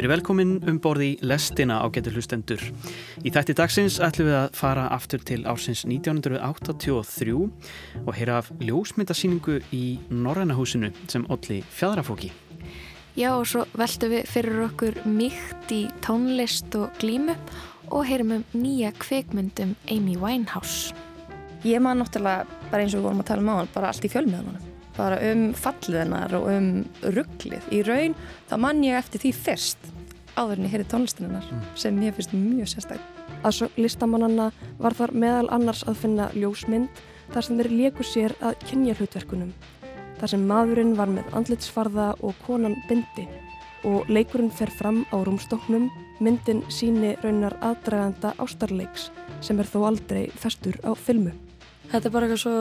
[0.00, 2.62] Verið velkomin um borði í lestina á getur hlustendur.
[3.20, 9.58] Í þætti dagsins ætlum við að fara aftur til ársins 1983 og heyra af ljósmyndasýningu
[9.76, 12.32] í Norrænahúsinu sem olli fjadrafóki.
[13.12, 17.36] Já og svo veltum við fyrir okkur mýkt í tónlist og glímu
[17.92, 20.96] og heyrum um nýja kveikmyndum Amy Winehouse.
[21.60, 24.08] Ég maður náttúrulega, bara eins og við vorum að tala um á hann, bara allt
[24.08, 24.69] í fjölmiðanum
[25.00, 26.68] bara um falliðinnar og um
[27.16, 27.64] rugglið.
[27.72, 28.18] Í raun
[28.50, 29.90] þá mann ég eftir því fyrst
[30.36, 31.64] áður en ég heyri tónlistinnar mm.
[31.78, 33.02] sem ég finnst mjög sérstak.
[33.40, 34.50] Að svo listamannanna
[34.80, 39.52] var þar meðal annars að finna ljósmynd þar sem þeir leku sér að kynja hlutverkunum.
[40.20, 43.26] Þar sem maðurinn var með andlitsfarða og konan bindi
[43.88, 45.88] og leikurinn fer fram á rúmstoknum
[46.20, 49.08] myndin síni raunar aðdraganda ástarleiks
[49.40, 51.32] sem er þó aldrei festur á filmu.
[51.90, 52.54] Þetta er bara eitthvað svo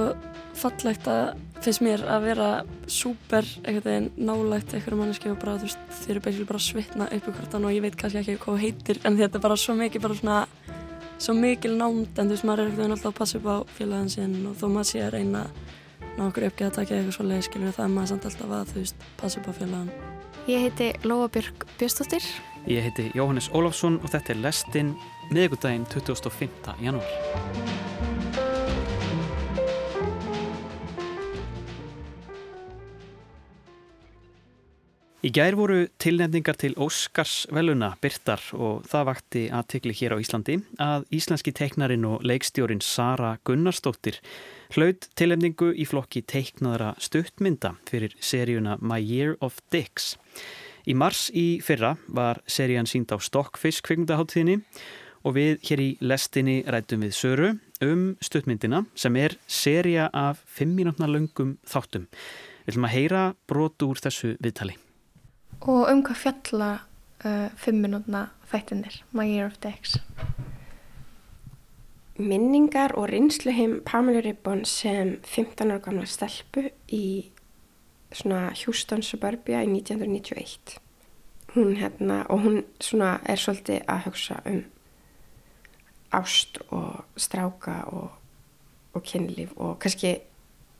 [0.58, 2.50] fallegt að finnst mér að vera
[2.90, 7.08] súper einhvern veginn nálægt einhverju manneski og bara þú veist þeir eru basically bara svitna
[7.12, 9.76] upp í hvertan og ég veit kannski ekki hvað heitir en þetta er bara svo
[9.78, 10.38] mikið bara svona
[11.20, 14.14] svo mikil námt en þú veist maður er veginn alltaf að passa upp á félagin
[14.14, 15.44] sinn og þó maður sé að reyna
[16.16, 18.72] ná okkur uppgæða að taka eitthvað svo leið skilur það er maður samt alltaf að
[18.72, 19.92] þú veist passa upp á félagin.
[20.50, 22.30] Ég heiti Lóabjörg Björnstóttir.
[22.68, 24.96] Ég heiti Jóhannes Ólafsson og þetta er Lestin
[25.30, 26.74] miðugudaginn 25.
[26.82, 28.19] janúar.
[35.20, 40.56] Í gær voru tilnefningar til Óskars veluna byrtar og það vakti aðtikli hér á Íslandi
[40.80, 44.22] að íslenski teiknarin og leikstjórin Sara Gunnarsdóttir
[44.78, 50.14] hlaut tilnefningu í flokki teiknaðara stuttmynda fyrir seríuna My Year of Dicks.
[50.88, 54.62] Í mars í fyrra var serían sínd á Stockfish kvikmyndaháttíðinni
[55.28, 60.78] og við hér í lestinni rættum við Söru um stuttmyndina sem er seria af 5
[60.80, 62.08] minútna löngum þáttum.
[62.64, 64.80] Við ætlum að heyra brotu úr þessu viðtali.
[65.60, 66.68] Og um hvað fjalla
[67.26, 69.98] uh, fimm minútna þættinir, My Year of Dex?
[72.20, 77.32] Minningar og rinsluheim Pamela Ribbon sem 15 ára gamla stelpu í
[78.12, 80.80] svona Houston suburbia í 1991.
[81.56, 84.62] Hún hérna, og hún svona er svolítið að hugsa um
[86.16, 88.10] ást og stráka og,
[88.94, 90.16] og kynlíf og kannski,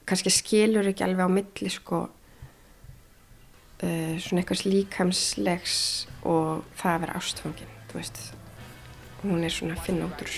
[0.08, 2.08] kannski skilur ekki alveg á milli sko
[3.84, 5.76] uh, svona eitthvað líkamslegs
[6.28, 8.20] og það að vera ástfangin þú veist.
[9.24, 10.30] Hún er svona út úr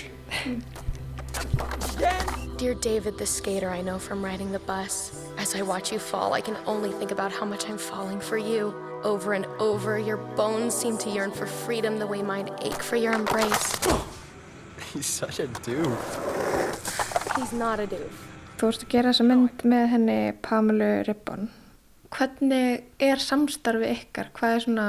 [2.58, 5.26] Dear David the skater I know from riding the bus.
[5.38, 8.38] As I watch you fall I can only think about how much I'm falling for
[8.38, 8.74] you.
[9.02, 12.96] Over and over your bones seem to yearn for freedom the way mine ache for
[12.96, 13.80] your embrace.
[14.92, 15.98] He's such a doof.
[17.36, 18.28] He's not a doof.
[18.58, 21.48] Þú vorust að gera þessa mynd með henni Pamela Ribbon
[22.12, 24.28] Hvernig er samstarfi ykkar?
[24.36, 24.88] Hvað er, svona,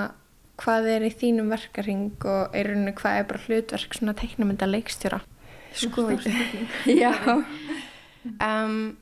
[0.60, 5.22] hvað er í þínum verkarhing og er rauninu hvað er bara hlutverk svona teiknumynda leikstjóra?
[5.74, 6.10] Sko,
[7.04, 7.14] já.
[8.24, 8.96] Um,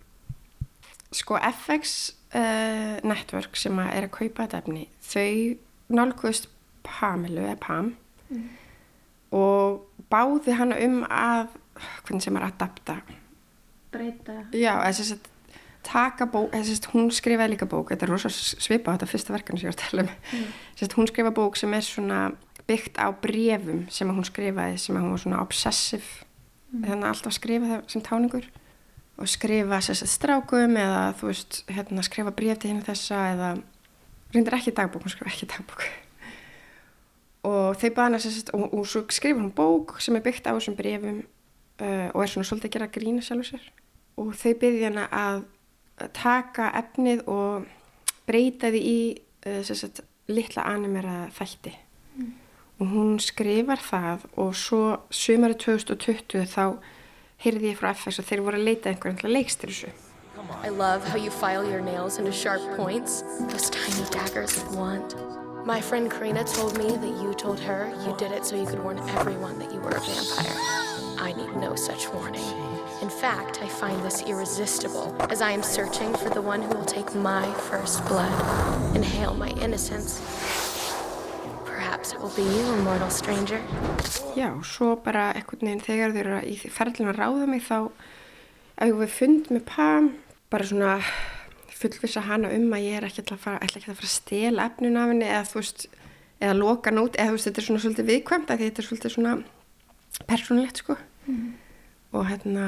[1.13, 6.47] sko FX uh, Network sem að er að kaupa þetta efni, þau nálgust
[6.81, 7.91] Pamilu eða Pam
[8.31, 8.47] mm.
[9.37, 11.53] og báði hana um að,
[12.01, 12.97] hvernig sem er að adapta.
[13.93, 14.39] Breyta.
[14.55, 15.29] Já, þess að
[15.85, 19.59] taka bók, sérst, hún skrifaði líka bók þetta er rosalega svipað á þetta fyrsta verkan
[19.59, 20.49] sem ég var að tala um mm.
[20.79, 22.19] sérst, hún skrifaði bók sem er svona
[22.69, 26.05] byggt á brefum sem hún skrifaði sem hún var svona obsessiv
[26.71, 26.85] mm.
[26.85, 28.47] þannig að alltaf skrifa það sem táningur
[29.21, 33.51] og skrifa sérst, strákum eða þú veist hérna, skrifa bref til henni þessa eða
[34.31, 35.85] reyndir ekki dagbók, hún skrifa ekki dagbók
[37.47, 41.23] og þau sérst og, og svo skrifa hún bók sem er byggt á þessum brefum
[41.81, 43.71] uh, og er svona svolítið að gera grína sjálfur sér
[44.21, 45.43] og þau byrði hana að
[46.15, 47.67] taka efnið og
[48.27, 48.99] breyta því í
[49.47, 51.75] uh, sagt, litla animera þætti.
[52.11, 52.31] Mm.
[52.81, 54.81] og hún skrifar það og svo
[55.13, 56.63] sömari 2020 þá
[57.43, 59.91] heyrði ég frá FX og þeir voru að leita einhverjum leikstir þessu.
[60.65, 63.21] I love how you file your nails into sharp points
[63.51, 65.15] those tiny daggers of want.
[65.65, 68.83] My friend Karina told me that you told her you did it so you could
[68.83, 72.71] warn everyone that you were a vampire I need no such warning
[73.01, 76.85] In fact, I find this irresistible as I am searching for the one who will
[76.85, 78.31] take my first blood,
[78.95, 80.21] inhale my innocence.
[81.65, 83.59] Perhaps it will be you, immortal stranger.
[84.37, 87.89] Já, svo bara ekkert neginn þegar þau eru í ferðlum að ráða mig þá
[88.77, 90.13] að við fundum með Pam
[90.53, 90.95] bara svona
[91.73, 95.01] fullvisa hana um að ég er ekki að fara, ekki að fara að stela efnun
[95.01, 95.87] af henni eða þú veist,
[96.37, 99.17] eða loka nút eða þú veist, þetta er svona svolítið viðkvæmt að þetta er svolítið
[99.17, 99.39] svona
[100.29, 101.49] persónlegt sko mm.
[102.13, 102.67] og hérna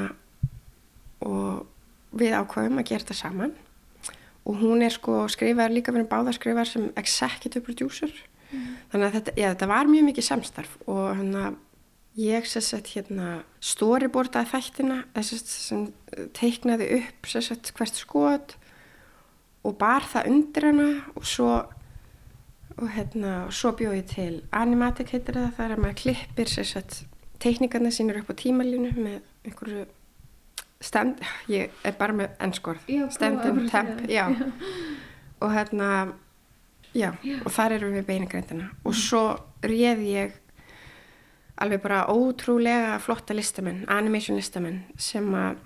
[1.24, 1.68] og
[2.14, 3.54] við ákvæðum að gera þetta saman.
[4.44, 8.12] Og hún er sko skrifar líka verið báða skrifar sem executive producer.
[8.92, 10.74] Þannig að þetta, já, þetta var mjög mikið samstarf.
[10.86, 11.62] Og hann að
[12.20, 13.30] ég sett hérna
[13.64, 15.88] storyboardaði þættina sett, sem
[16.38, 18.58] teiknaði upp sett, hvert skot
[19.64, 20.90] og bar það undir hana.
[21.16, 21.54] Og svo
[22.74, 25.52] og hérna svo bjóði til animatic heitir það.
[25.58, 27.04] Þar að maður klippir sett,
[27.44, 29.86] teikningarna sínur upp á tímalínu með einhverju
[30.84, 34.28] stand, ég er bara með ennskorð stand-in temp já.
[34.28, 34.52] Já.
[35.44, 35.90] og hérna
[36.94, 39.26] já, já, og þar erum við beiningreindina og svo
[39.64, 40.40] réð ég
[41.64, 45.62] alveg bara ótrúlega flotta listamenn, animation listamenn sem að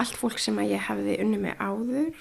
[0.00, 2.16] allt fólk sem að ég hefði unni með áður.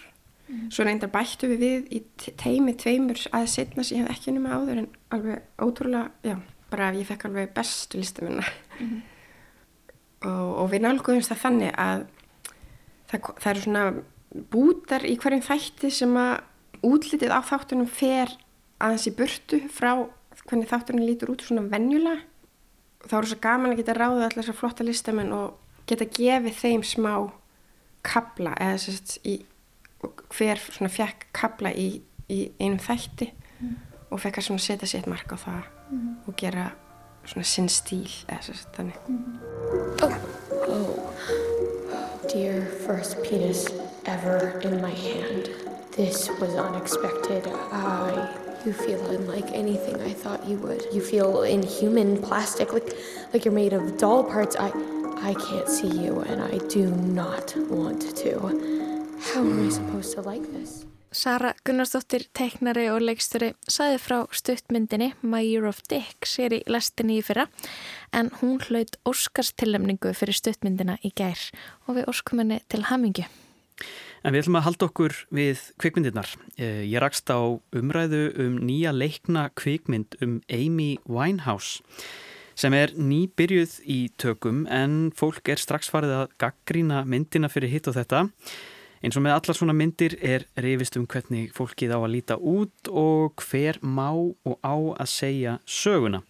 [0.46, 0.68] Mm.
[0.70, 2.00] svo reyndar bættu við við í
[2.38, 6.36] teimi tveimur að setna sem ég hef ekki unni með áður en alveg ótrúlega, já,
[6.72, 8.42] bara ég fekk alveg bestu listamenn
[8.80, 8.98] mm.
[10.26, 12.06] og, og við nálguðumst það þannig að
[13.12, 13.86] það, það eru svona
[14.52, 18.34] bútar í hverjum þætti sem að útlitið á þáttunum fer
[18.84, 19.92] aðeins í burtu frá
[20.46, 22.18] hvernig þátturinn lítur út svona vennjula
[23.06, 26.60] þá er það svo gaman að geta ráðið allar þessar flotta listamenn og geta gefið
[26.60, 27.14] þeim smá
[28.06, 29.40] kabla eða sérst í
[30.36, 33.78] hver svona fjekk kabla í, í einum þætti mm.
[34.12, 36.16] og fekk að setja sér mark á það mm.
[36.28, 36.70] og gera
[37.26, 39.40] svona sinn stíl eða þannig mm.
[40.04, 40.18] oh.
[40.70, 41.12] oh
[42.32, 43.68] Dear first penis
[44.06, 45.50] ever in my hand
[45.96, 48.28] This was unexpected I
[48.66, 50.88] You feel unlike anything I thought you would.
[50.92, 52.98] You feel inhuman, plastic, like,
[53.32, 54.56] like you're made of doll parts.
[54.60, 54.70] I,
[55.22, 58.40] I can't see you and I do not want to.
[59.22, 60.88] How am I supposed to like this?
[61.16, 67.22] Sara Gunnarsdóttir, teiknari og leikstöri, saði frá stuttmyndinni My Year of Dick sér í lastinni
[67.22, 67.46] í fyrra
[68.12, 71.40] en hún hlaut Óskars tillemningu fyrir stuttmyndina í gær
[71.88, 73.30] og við óskum henni til hamingju.
[74.28, 76.36] En við ætlum að halda okkur við kvikmyndirnar.
[76.60, 77.40] Eh, ég rakst á
[77.72, 81.80] umræðu um nýja leikna kvikmynd um Amy Winehouse
[82.60, 87.88] sem er nýbyrjuð í tökum en fólk er strax farið að gaggrína myndina fyrir hitt
[87.88, 88.28] og þetta.
[89.04, 92.92] Eins og með allar svona myndir er reyfist um hvernig fólkið á að líta út
[92.92, 96.24] og hver má og á að segja söguna.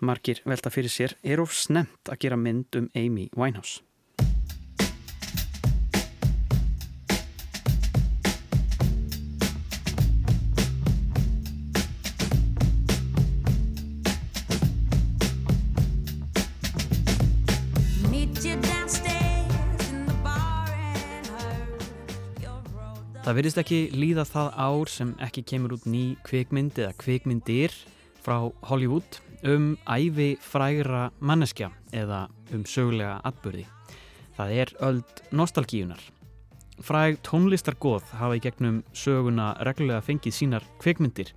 [0.00, 3.82] Markir velta fyrir sér er of snemt að gera mynd um Amy Winehouse.
[23.26, 27.72] Það verðist ekki líða það ár sem ekki kemur út ný kvikmynd eða kvikmyndir
[28.22, 29.16] frá Hollywood
[29.50, 32.20] um æfi frægra manneskja eða
[32.54, 33.64] um sögulega atbyrði.
[34.36, 36.04] Það er öld nostalgíunar.
[36.86, 41.34] Fræg tónlistargoð hafa í gegnum söguna reglulega fengið sínar kvikmyndir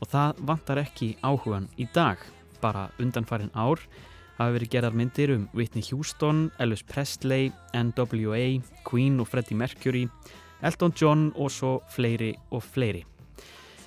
[0.00, 2.18] og það vantar ekki áhugan í dag.
[2.58, 3.78] Bara undanfærin ár
[4.40, 10.08] hafa verið gerðar myndir um Whitney Houston, Elvis Presley, NWA, Queen og Freddie Mercury
[10.62, 13.04] Elton John og svo fleiri og fleiri.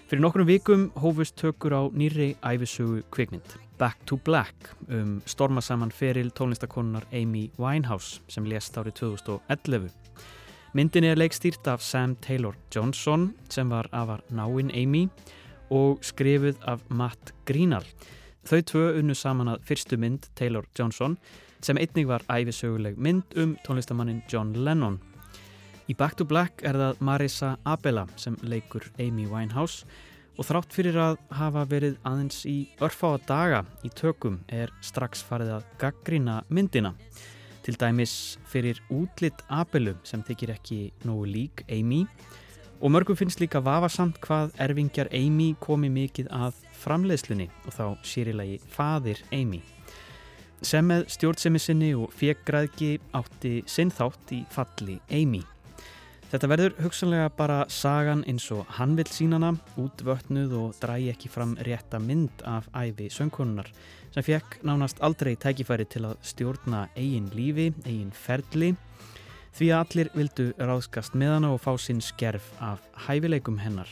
[0.08, 6.32] Fyrir nokkrum vikum hófust tökur á nýri æfisögu kvikmynd Back to Black um stormasaman feril
[6.32, 9.90] tónlistakonunnar Amy Winehouse sem lést árið 2011.
[10.74, 15.08] Myndin er leikstýrt af Sam Taylor Johnson sem var afar náinn Amy
[15.70, 17.88] og skrifuð af Matt Greenall.
[18.48, 21.18] Þau tvö unnu saman að fyrstu mynd Taylor Johnson
[21.62, 25.00] sem einnig var æfisöguleg mynd um tónlistamannin John Lennon
[25.92, 29.84] Í Back to Black er það Marisa Abela sem leikur Amy Winehouse
[30.40, 35.58] og þrátt fyrir að hafa verið aðeins í örfáa daga í tökum er strax farið
[35.58, 36.94] að gaggrina myndina.
[37.66, 42.06] Til dæmis fyrir útlitt Abelu sem þykir ekki nógu lík Amy
[42.80, 48.62] og mörgum finnst líka vafasamt hvað erfingjar Amy komi mikið að framleiðslunni og þá sérilagi
[48.72, 49.60] fadir Amy.
[50.64, 55.42] Sem með stjórnsemissinni og fjeggræðki átti sinn þátt í falli Amy.
[56.32, 61.58] Þetta verður hugsanlega bara sagan eins og hann vil sínana, útvötnuð og drægi ekki fram
[61.68, 63.68] rétta mynd af æfi söngkonunar
[64.14, 68.72] sem fekk nánast aldrei tækifæri til að stjórna eigin lífi, eigin ferli
[69.58, 73.92] því að allir vildu ráðskast með hana og fá sinn skerf af hæfileikum hennar.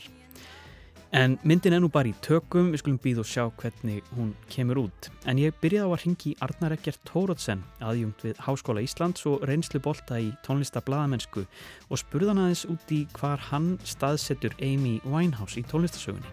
[1.09, 4.83] En myndin er nú bara í tökum, við skulum býða og sjá hvernig hún kemur
[4.83, 5.07] út.
[5.25, 9.81] En ég byrjaði á að ringi Arnar Ekkert Tórótsen, aðjungt við Háskóla Íslands og reynslu
[9.81, 11.47] bolta í tónlistablaðamennsku
[11.89, 16.29] og spurði hann aðeins út í hvar hann staðsettur Amy Winehouse í tónlistasögunni.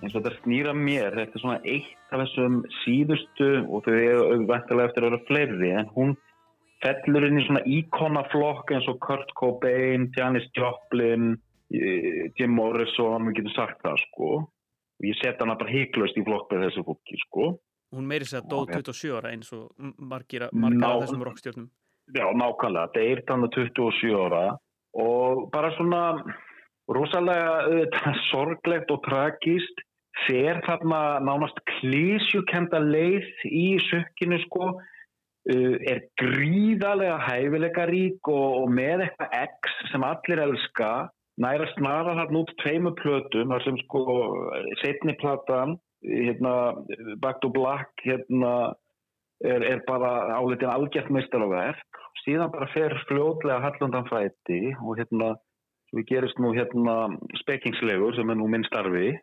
[0.00, 4.22] eins og þetta snýra mér, þetta er svona eitt af þessum síðustu og þau eru
[4.32, 6.14] auðvæntilega eftir að vera fleiri en hún
[6.84, 11.34] fellur inn í svona íkonaflokk eins og Kurt Cobain, Janis Joplin,
[11.74, 14.30] eh, Jim Morrison, við getum sagt það sko.
[15.00, 17.50] Og ég set hana bara heiklaust í flokk með þessu fólki sko.
[17.90, 21.70] Hún meiri sér að dó Já, 27 ára eins og margir, af þessum rockstjórnum.
[22.10, 24.44] Já, nákvæmlega, þetta er þannig 27 ára
[24.98, 26.02] og bara svona
[26.90, 27.80] rosalega
[28.30, 29.84] sorglegt og tragist
[30.26, 34.72] fer þarna nánast klísjukenda leið í sökkinu sko
[35.48, 40.90] er gríðarlega hæfileikarík og, og með eitthvað X sem allir elska
[41.40, 44.04] næra snara þarna út tveimu plötum þar sem sko
[44.82, 46.76] setni platan hérna
[47.22, 48.74] Back to Black hérna
[49.40, 55.34] er, er bara álitin algjört meistaraverk síðan bara fer fljótlega hallandan fæti og hérna
[55.96, 59.14] við gerist nú hérna spekingslegur sem er nú minn starfi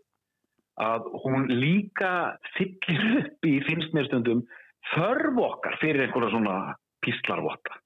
[0.82, 4.44] að hún líka fyllir upp í finnst mér stundum
[4.94, 6.58] þörf okkar fyrir einhverja svona
[7.06, 7.80] píslarvotta.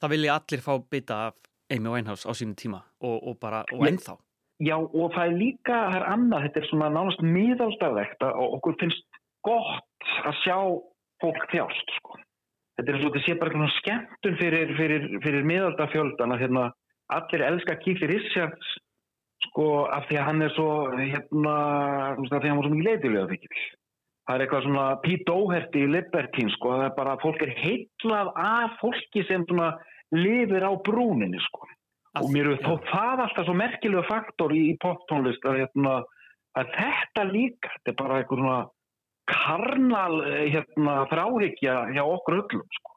[0.00, 1.38] Það vilja allir fá bytta af
[1.70, 4.16] Amy Winehouse á sínum tíma og, og bara, og ennþá.
[4.60, 8.76] Já og það er líka, það er annað, þetta er svona nánast miðaldavegt og okkur
[8.82, 10.58] finnst gott að sjá
[11.22, 12.18] fólk þjást sko.
[12.76, 16.66] Þetta er svo, þetta sé bara eitthvað skemmtun fyrir, fyrir, fyrir miðaldafjöldan að hérna
[17.16, 18.76] allir elska Keith Richards
[19.48, 21.54] sko af því að hann er svo hérna,
[22.20, 23.62] því að hann var svo mikið leitilega þykil.
[24.30, 27.50] Það er eitthvað svona Pete Doherty í Libertine sko, það er bara að fólk er
[27.58, 29.72] heitlað af fólki sem svona
[30.14, 31.66] lifir á brúninni sko
[32.14, 32.62] Að- og mér er já.
[32.62, 35.96] þó það alltaf svo merkilega faktor í, í poptónlist að, hérna,
[36.54, 38.60] að þetta líka, þetta er bara eitthvað svona
[39.30, 42.96] karnal hérna, þráhyggja hjá okkur öllum sko.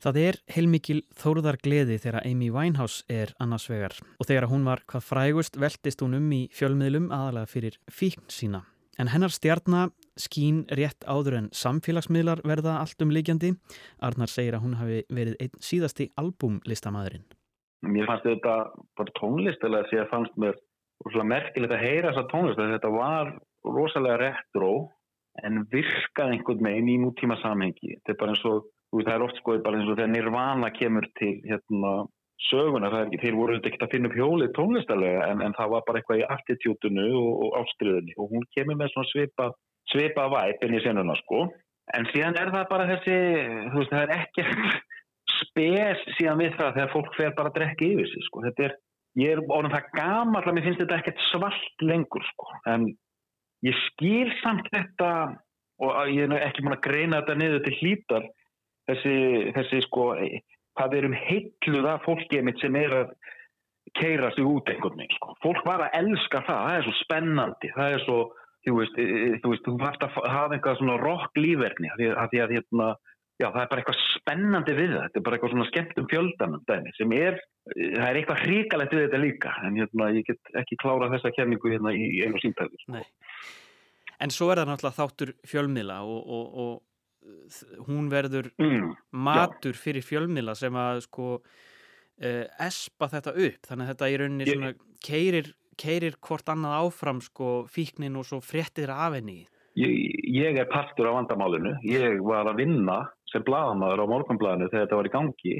[0.00, 4.80] Það er heilmikil þóruðar gleði þegar Amy Winehouse er annars vegar og þegar hún var
[4.86, 8.62] hvað frægust veltist hún um í fjölmiðlum aðalega fyrir fíkn sína.
[8.98, 13.54] En hennar stjarnar skín rétt áður en samfélagsmiðlar verða allt um líkjandi.
[14.04, 17.26] Arnar segir að hún hafi verið einn síðasti albúmlistamæðurinn.
[17.88, 18.56] Mér fannst þetta
[19.00, 20.58] bara tónlistilega því að fannst mér
[21.24, 23.32] merkilegt að heyra þessa tónlist þetta var
[23.64, 24.72] rosalega retro
[25.44, 27.96] en virkaði einhvern veginn í nútíma samhengi.
[28.00, 30.70] Þetta er bara eins og, veist, það er oft sko bara eins og þegar Nirvana
[30.76, 31.94] kemur til hérna
[32.48, 36.00] söguna, er þeir voru ekkert að finna upp hjólið tónlistalega en, en það var bara
[36.00, 39.50] eitthvað í attitútunu og, og ástriðunni og hún kemur með svona svipa,
[39.90, 41.48] svipa væp inn í senuna sko.
[41.96, 43.18] En síðan er það bara þessi,
[43.72, 44.96] þú veist, það er ekkert
[45.40, 48.44] spes síðan við það þegar fólk fer bara að drekka yfir sig sko.
[48.46, 48.76] Þetta er,
[49.20, 52.50] ég er orðin það gamall að mér finnst þetta ekkert svalt lengur sko.
[52.70, 52.90] En
[53.66, 55.10] ég skil samt þetta
[55.80, 58.28] og ég er ekki múin að greina þetta niður til hlítar
[58.90, 59.16] þessi,
[59.56, 60.06] þessi sko,
[60.78, 63.14] hvað er um heilluð af fólkið mitt sem er að
[63.98, 65.34] keira sig út einhvern veginn sko.
[65.44, 68.18] Fólk var að elska það, það er svo spennandi, það er svo,
[68.66, 72.10] þú veist, e, e, þú veist, þú varst að hafa eitthvað svona rock lífverkni, því
[72.12, 72.88] að, því að hérna,
[73.40, 76.10] já, það er bara eitthvað spennandi við það, þetta er bara eitthvað svona skemmt um
[76.10, 77.40] fjöldanum dæmi, sem er,
[77.70, 81.34] e, það er eitthvað hrikalegt við þetta líka, en hérna, ég get ekki klárað þessa
[81.38, 82.84] kenningu hérna í einu síntæði.
[82.92, 83.02] Nei.
[84.20, 88.94] En svo er það náttúrulega þáttur fjölmiðla og, og, og hún verður Mm.
[89.12, 91.32] matur fyrir fjölmiðla sem að sko
[92.60, 94.70] espa þetta upp þannig að þetta í rauninni
[95.04, 95.46] keirir,
[95.80, 99.42] keirir hvort annað áfram sko fíknin og svo fréttir af henni
[99.78, 99.92] Ég,
[100.34, 101.76] ég er partur á vandamálinu.
[101.86, 105.54] Ég var að vinna sem blaðamaður á morgunblaðinu þegar þetta var í gangi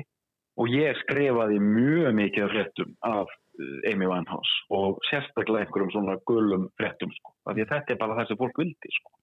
[0.60, 6.18] og ég skrifaði mjög mikið af fréttum af uh, Amy Winehouse og sérstaklega einhverjum svona
[6.26, 7.34] gulum fréttum sko.
[7.46, 9.14] Af þetta er bara það sem fólk vildi sko.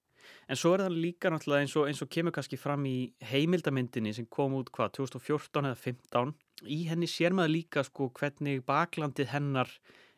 [0.48, 2.96] En svo er það líka náttúrulega eins og, eins og kemur kannski fram í
[3.28, 6.32] heimildamyndinni sem kom út hvað, 2014 eða 15
[6.72, 9.70] í henni sér maður líka sko hvernig baklandið hennar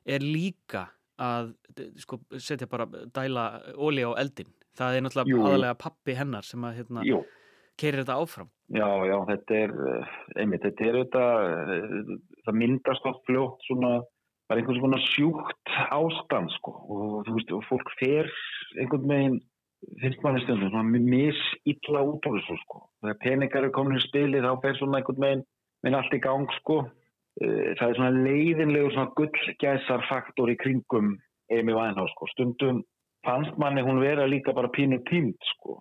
[0.06, 0.86] er líka
[1.20, 1.52] að
[2.00, 3.44] sko setja bara dæla
[3.76, 5.42] óli á eldin það er náttúrulega Jú.
[5.44, 7.04] aðalega pappi hennar sem að hérna,
[7.80, 12.16] keirir þetta áfram já, já, þetta er, uh, einmitt, þetta er þetta, uh,
[12.46, 13.92] það myndast oft fljótt svona,
[14.46, 18.32] það er einhvern svona sjúkt ástand sko og þú veist, og fólk fer
[18.78, 19.40] einhvern veginn
[20.00, 22.82] finnst manni stundum svona misilla út á þessu sko.
[23.00, 25.44] Þegar peningar eru komin í spili þá fer svona einhvern veginn
[25.84, 26.82] minn allt í gang sko.
[27.40, 31.14] Eh, Það er svona leiðinlegur svona gullgæsar faktor í kringum
[31.50, 32.26] Amy Winehouse sko.
[32.34, 32.82] Stundum
[33.26, 35.78] fannst manni hún vera líka bara pínu tímt sko.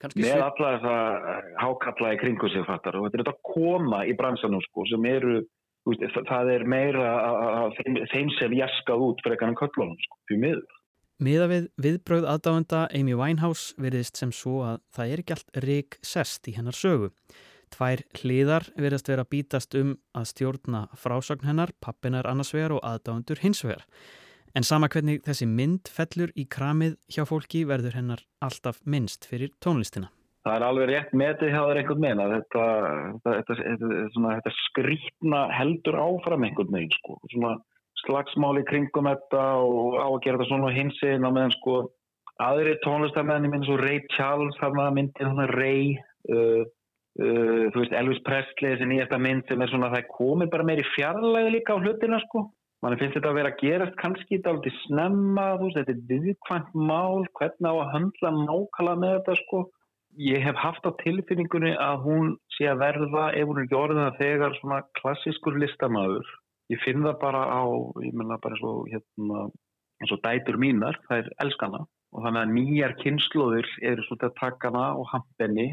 [0.00, 0.96] kannski Með svip, alla þessa
[1.32, 4.84] eh, hákalla í kringu sig fattar og þetta er þetta að koma í bransanum sko
[4.90, 5.40] sem eru,
[5.86, 7.08] veist, það- það er meira
[7.78, 10.78] þeim, þeim sem jaskað út fyrir eitthvað köllunum sko, fyrir miður.
[11.22, 15.98] Miða við viðbrögð aðdáenda Amy Winehouse veriðist sem svo að það er ekki allt rík
[16.02, 17.12] sest í hennar sögu.
[17.72, 23.40] Tvær hliðar veriðast vera bítast um að stjórna frásagn hennar, pappinar annars vegar og aðdáendur
[23.40, 23.86] hins vegar.
[24.52, 29.54] En sama hvernig þessi mynd fellur í kramið hjá fólki verður hennar alltaf minnst fyrir
[29.64, 30.10] tónlistina.
[30.44, 32.62] það er alveg rétt metið hjá þér einhvern veginn að þetta,
[33.24, 37.18] þetta, þetta, þetta skrítna heldur áfram einhvern veginn sko.
[37.30, 37.52] svona
[38.02, 41.76] slagsmáli kringum þetta og á að gera þetta svona hinsinn á meðan sko
[42.42, 45.94] aðri tónlistarmenni minn svo Ray Charles þarna myndið svona Ray
[46.34, 46.64] uh,
[47.20, 50.86] uh, þú veist Elvis Presley þessi nýjasta mynd sem er svona það komi bara meiri
[50.94, 52.48] fjarlæði líka á hlutina sko.
[52.82, 56.24] Mann finnst þetta að vera að gerast kannski þetta aldrei snemma, þú veist, þetta er
[56.26, 59.60] viðkvæmt mál, hvernig á að handla nákala með þetta sko.
[60.18, 64.18] Ég hef haft á tilfinningunni að hún sé að verða, ef hún er orðin að
[64.18, 66.26] þegar svona klassískur listamæður
[66.72, 67.62] ég finn það bara á
[68.04, 69.44] ég menna bara eins og hérna
[70.02, 74.86] eins og dætur mínar, það er elskana og þannig að nýjar kynnslóðir eru svona hana
[74.98, 75.68] og hampenni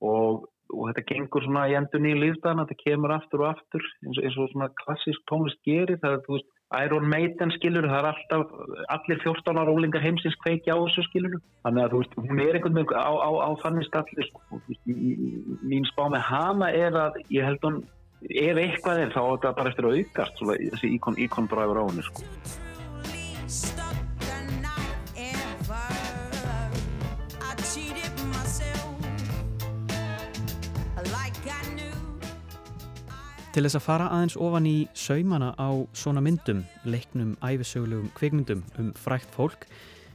[0.00, 4.16] og, og þetta gengur svona í endur nýju lífdana, þetta kemur aftur og aftur eins
[4.16, 7.98] og, eins og svona klassísk tónlist gerir, það er þú veist Iron Maiden skilur, það
[7.98, 8.52] er alltaf
[8.94, 12.58] allir 14 ára ólingar heimsins kveiki á þessu skilur þannig að þú veist, hún er
[12.58, 14.62] einhvern veginn á, á, á þannig stalli sko.
[15.66, 17.82] mín spá með hana er að ég held hún,
[18.22, 20.94] ef eitthvað er þá er þetta bara eftir að aukast svona, þessi
[21.26, 23.88] íkonbræður á henni sko.
[33.50, 38.92] Til þess að fara aðeins ofan í saumana á svona myndum, leiknum æfisögulegum kvikmyndum um
[38.94, 39.66] frækt fólk,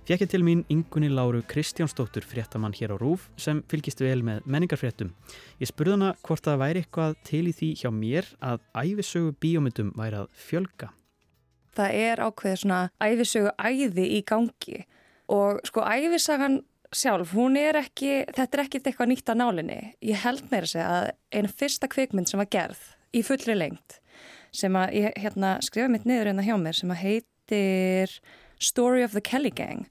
[0.07, 4.47] fekk ég til mín yngunni Láru Kristjánsdóttur fréttamann hér á Rúf sem fylgist vel með
[4.47, 5.11] menningarfréttum.
[5.59, 9.91] Ég spurði hana hvort það væri eitthvað til í því hjá mér að æfisögu bíómyndum
[9.99, 10.93] væri að fjölga.
[11.75, 14.83] Það er ákveðið svona æfisögu æði í gangi
[15.27, 16.61] og sko æfisagan
[16.95, 19.81] sjálf, hún er ekki, þetta er ekkert eitthvað nýtt að nálinni.
[19.99, 23.99] Ég held meira sig að einu fyrsta kvikmynd sem var gerð í fullri lengt
[24.55, 28.13] sem að ég hérna, skrifa mitt niður hérna hjá mér sem að heitir
[28.61, 29.89] Story of the Kelly Gang.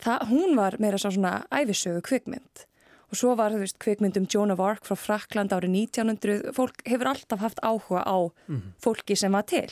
[0.00, 2.64] Það, hún var meira svona æfisögu kvikmynd.
[3.10, 6.80] Og svo var þú veist kvikmynd um Joan of Arc frá Frakland árið 1900 fólk
[6.86, 8.18] hefur alltaf haft áhuga á
[8.48, 8.62] mm.
[8.80, 9.68] fólki sem var til.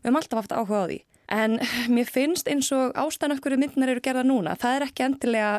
[0.00, 0.98] Við hefum alltaf haft áhuga á því.
[1.30, 1.58] En
[1.94, 5.52] mér finnst eins og ástæðan af hverju myndnar eru gerða núna það er ekki endilega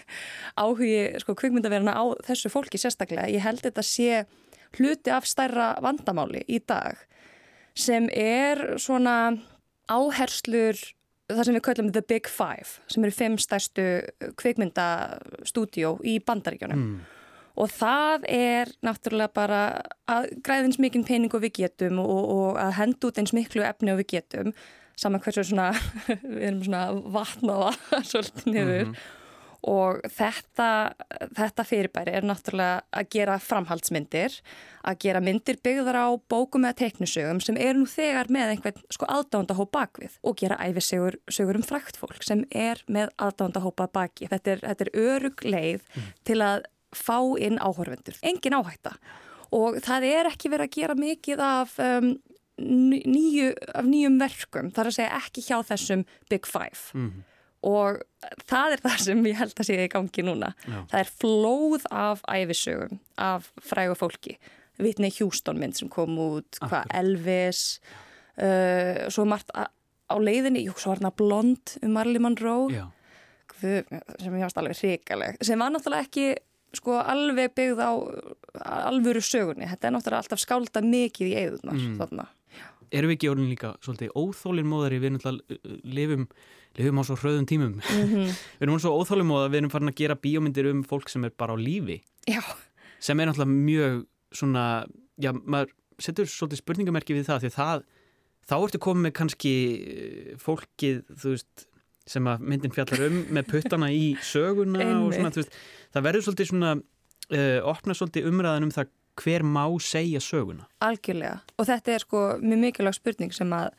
[0.62, 3.28] áhugi sko kvikmyndaverðina á þessu fólki sérstaklega.
[3.28, 4.22] Ég held þetta sé
[4.78, 7.00] hluti af stærra vandamáli í dag
[7.78, 9.36] sem er svona
[9.90, 10.78] áherslur
[11.32, 13.86] það sem við kallum The Big Five sem eru fimm stærstu
[14.40, 17.00] kvikmyndastúdjó í bandaríkjónum mm.
[17.62, 19.62] og það er náttúrulega bara
[20.10, 23.94] að græðins mikinn pening og við getum og, og að henda út eins miklu efni
[23.94, 24.52] og við getum
[24.98, 25.72] saman hversu svona
[26.08, 26.84] við erum svona
[27.16, 27.74] vatnaða
[28.10, 28.86] svolítið niður.
[28.86, 29.18] Mm -hmm
[29.62, 30.68] og þetta,
[31.36, 34.34] þetta fyrirbæri er náttúrulega að gera framhaldsmyndir,
[34.82, 39.06] að gera myndir byggðar á bókum eða teiknusögum sem er nú þegar með einhvern sko
[39.06, 44.26] aðdándahóp bakvið og gera æfisögur sögur um frækt fólk sem er með aðdándahópa baki.
[44.32, 46.12] Þetta er, þetta er örug leið mm.
[46.26, 48.18] til að fá inn áhörvendur.
[48.26, 48.96] Engin áhætta
[49.54, 52.14] og það er ekki verið að gera mikið af um,
[52.58, 56.90] nýju, af nýjum verkum, þar að segja ekki hjá þessum Big Five.
[56.98, 57.28] Mm
[57.62, 58.02] og
[58.48, 60.52] það er það sem ég held að sé í gangi núna.
[60.66, 60.78] Já.
[60.90, 64.36] Það er flóð af æfisögum, af frægu fólki.
[64.82, 67.62] Vitni Hjústón mynd sem kom út, hvað, Elvis,
[68.40, 72.86] uh, svo margt á leiðinni, jú, svo var hérna Blond um Marley Monroe,
[73.52, 76.26] Hvud, sem ég varst alveg hrikaleg, sem var náttúrulega ekki
[76.72, 77.92] sko alveg byggð á
[78.88, 79.68] alvöru sögunni.
[79.68, 82.22] Þetta er náttúrulega alltaf skálda mikið í eigðunar, mm.
[82.92, 86.26] Erum við ekki orðin líka svolítið óþólinn móðari við náttúrulega uh, lifum
[86.78, 88.26] lifum á svo hröðum tímum mm -hmm.
[88.58, 91.30] við erum svo óþálum og við erum farin að gera bíómyndir um fólk sem er
[91.30, 92.42] bara á lífi já.
[93.00, 94.86] sem er náttúrulega mjög svona,
[95.20, 97.82] já, maður setur svolítið spurningamerki við það því það
[98.48, 99.54] þá ertu komið með kannski
[99.92, 101.68] eh, fólkið, þú veist
[102.06, 105.54] sem að myndin fjallar um með puttana í söguna og svona, þú veist
[105.94, 108.90] það verður svolítið svona uh, opna svolítið umræðan um það
[109.22, 110.66] hver má segja söguna.
[110.82, 113.70] Algjörlega og þetta er sko mjög mikilvæg spurning sem að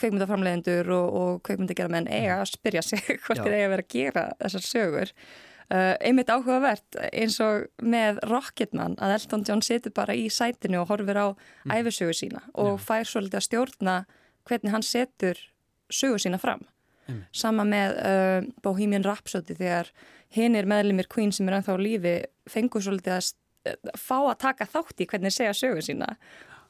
[0.00, 4.24] kveikmyndaframlegendur og, og kveikmyndagerðamenn eiga að spyrja sig hvort þeir eiga að vera að gera
[4.42, 5.12] þessar sögur.
[5.66, 10.92] Uh, einmitt áhugavert eins og með Rocketman að Elton John situr bara í sætinu og
[10.92, 11.72] horfir á mm.
[11.74, 12.84] æfisögu sína og Já.
[12.84, 13.96] fær svolítið að stjórna
[14.46, 15.40] hvernig hann setur
[15.90, 16.62] sögu sína fram.
[17.10, 17.24] Mm.
[17.34, 19.90] Sama með uh, Bohemian Rhapsody þegar
[20.36, 22.14] hinn er meðlumir Queen sem er ennþá lífi
[22.50, 23.32] fengur svolítið að
[23.98, 26.12] fá að taka þátt í hvernig segja sögu sína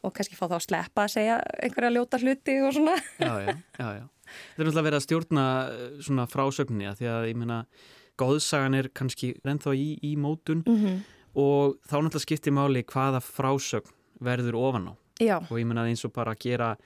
[0.06, 2.96] og kannski fá þá að sleppa að segja einhverja ljóta hluti og svona.
[3.18, 4.06] Já, já, já, já.
[4.26, 7.60] Þetta er náttúrulega verið að stjórna eh, svona frásögninni að því að ég meina
[8.18, 10.98] góðsagan er kannski ennþá í, í mótun mm -hmm.
[11.42, 14.94] og þá náttúrulega skiptir máli hvaða frásögn verður ofan á.
[15.20, 15.38] Já.
[15.50, 16.76] Og ég meina eins og bara að gera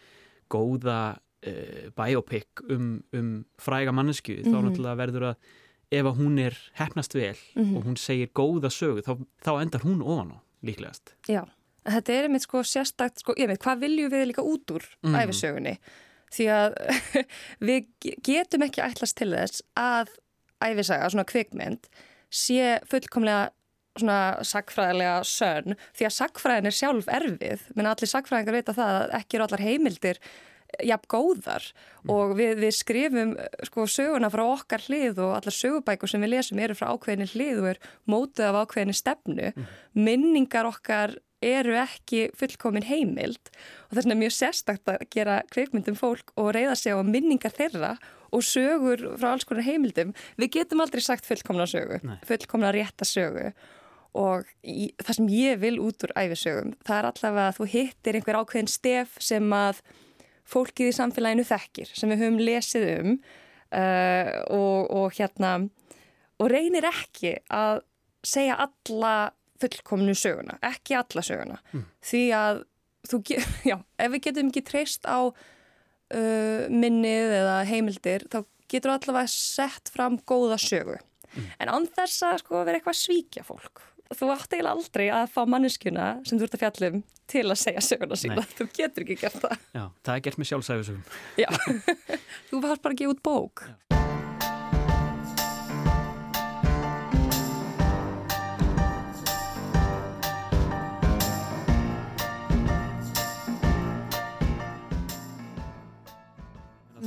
[0.51, 4.53] góða uh, biopic um, um fræga mannesku, mm -hmm.
[4.53, 4.67] þá mhm.
[4.69, 5.37] náttúrulega verður að
[5.91, 7.77] ef að hún er hefnast vel Mhm.
[7.77, 11.45] og hún segir góða sögu þá, þá endar hún ofan á líklegast Já,
[11.87, 14.85] en þetta er einmitt sko sérstakt, sko, ég veit, hvað viljum við líka út úr
[15.03, 15.15] Mhm.
[15.23, 15.77] æfisögunni?
[16.31, 16.75] Því að
[17.69, 20.13] við ge- getum ekki ætlast til þess að
[20.63, 21.89] æfisaga, svona kvikmynd,
[22.31, 23.49] sé fullkomlega
[23.99, 29.37] svona sagfræðilega sönn, því að sagfræðin er sjálf erfið, menn allir sagfræðingar það að ekki
[29.37, 30.21] eru allar heimildir
[30.87, 31.65] jafn góðar.
[32.07, 33.33] Og við, við skrifum
[33.67, 37.59] sko söguna frá okkar hlið og allar sögubækur sem við lesum eru frá ákveðinni hlið
[37.65, 39.51] og er mótið af ákveðinni stefnu.
[39.99, 45.97] Minningar okkar eru ekki fullkomin heimild og þess vegna er mjög sérstakt að gera kveikmyndum
[45.99, 47.95] fólk og reyða sig á minningar þeirra
[48.31, 52.19] og sögur frá alls konar heimildum við getum aldrei sagt fullkomna sögu Nei.
[52.29, 53.51] fullkomna rétta sögu
[54.21, 58.19] og í, það sem ég vil út úr æfisögum það er allavega að þú hittir
[58.19, 59.83] einhver ákveðin stef sem að
[60.51, 65.55] fólkið í samfélaginu þekkir sem við höfum lesið um uh, og, og hérna
[66.41, 67.85] og reynir ekki að
[68.27, 69.15] segja alla
[69.61, 71.61] fullkomnu söguna, ekki alla söguna.
[72.07, 72.63] Því að
[73.11, 73.23] þú,
[73.71, 79.91] já, ef við getum ekki treyst á uh, minnið eða heimildir þá getur allavega sett
[79.93, 80.99] fram góða sögu.
[81.63, 83.85] En án þess að sko vera eitthvað að svíkja fólk
[84.19, 87.85] þú átt eiginlega aldrei að fá manneskjuna sem þú ert að fjallum til að segja
[87.87, 88.55] söguna sína, Nei.
[88.59, 89.67] þú getur ekki gert það.
[89.77, 91.05] Já, það er gert með sjálfsæfisögum
[91.39, 91.51] Já,
[92.51, 93.69] þú varst bara að gefa út bók.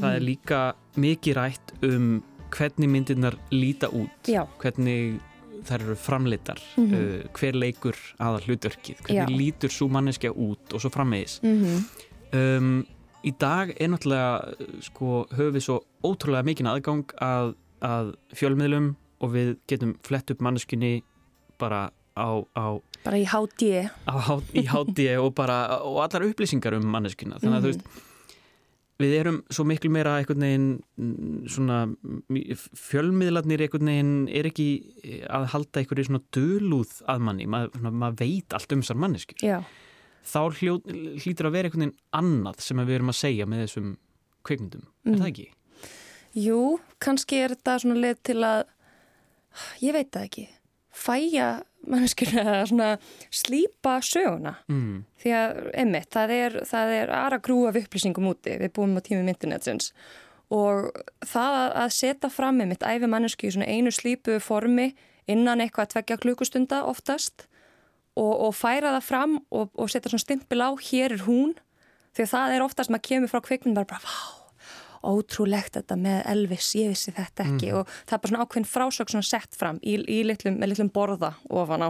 [0.04, 0.62] Það er líka
[1.00, 2.10] mikið rætt um
[2.54, 4.44] hvernig myndirnar líta út Já.
[4.62, 5.20] hvernig
[5.64, 6.94] þær eru framleitar Mhm.
[6.94, 9.38] uh, hver leikur aða hlutverkið hvernig Já.
[9.40, 11.84] lítur svo manneskja út og svo framvegis Mm
[12.34, 12.86] um,
[13.24, 18.90] Í dag er náttúrulega sko, höfum við svo ótrúlega mikinn aðgang að, að fjölmiðlum
[19.24, 21.04] og við getum flett upp manneskunni
[21.58, 21.86] bara
[22.20, 23.88] á, á, Bara í HD.
[24.08, 27.72] á, há- í hátti og bara og allar upplýsingar um manneskuna þannig að þú Mhm.
[27.72, 28.04] veist
[29.02, 30.68] við erum svo miklu meira einhvern veginn
[31.02, 31.78] mm, svona
[32.78, 34.68] fjölmiðlarnir einhvern veginn er ekki
[35.34, 39.58] að halda einhverju svona dölúð að manni, maður veit allt um þessar manneskjur Já.
[40.30, 40.78] þá hljó,
[41.24, 43.92] hlýtur að vera einhvern veginn annað sem við erum að segja með þessum
[44.44, 45.20] kveikmyndum, er Mm.
[45.22, 45.48] það ekki?
[46.44, 46.60] Jú,
[47.00, 48.64] kannski er þetta svona leið til að,
[49.84, 50.46] ég veit það ekki,
[50.94, 51.50] fæja
[52.70, 52.90] svona
[53.34, 54.56] slípa söguna.
[54.72, 55.04] Mm.
[55.24, 59.02] Því að, einmitt, það er, það er aðra grú af upplýsingum úti, við búum á
[59.06, 59.94] tímum internetsins
[60.54, 60.92] og
[61.26, 64.92] það að- setja fram einmitt æfi mannesku í svona einu slípu formi
[65.28, 67.48] innan eitthvað að tvekja klukkustunda oftast
[68.20, 71.56] og, og færa það fram og, og setja svona stimpil á, hér er hún,
[72.14, 74.43] því að það er oftast maður kemur frá kvikmynd bara, bara, vá,
[75.04, 79.12] ótrúlegt þetta með Elvis, ég vissi þetta ekki og það er bara svona ákveðin frásög
[79.14, 81.90] svona sett fram í, í litlum, með litlum borða ofan á.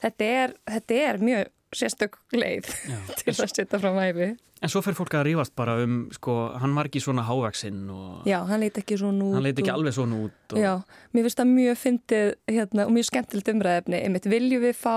[0.00, 2.66] Þetta er, þetta er mjög sérstök leið
[3.20, 4.30] til að setja fram æfi.
[4.60, 8.26] En svo fer fólk að rífast bara um, sko, hann var ekki svona hávaksinn og
[8.28, 9.36] Já, hann leit ekki svona út.
[9.38, 10.72] hann leit ekki og- alveg svona út og, Já,
[11.16, 14.02] mér finnst það mjög fyndið hérna, og mjög skemmtilegt umræðefni.
[14.04, 14.96] Einmitt, viljum við fá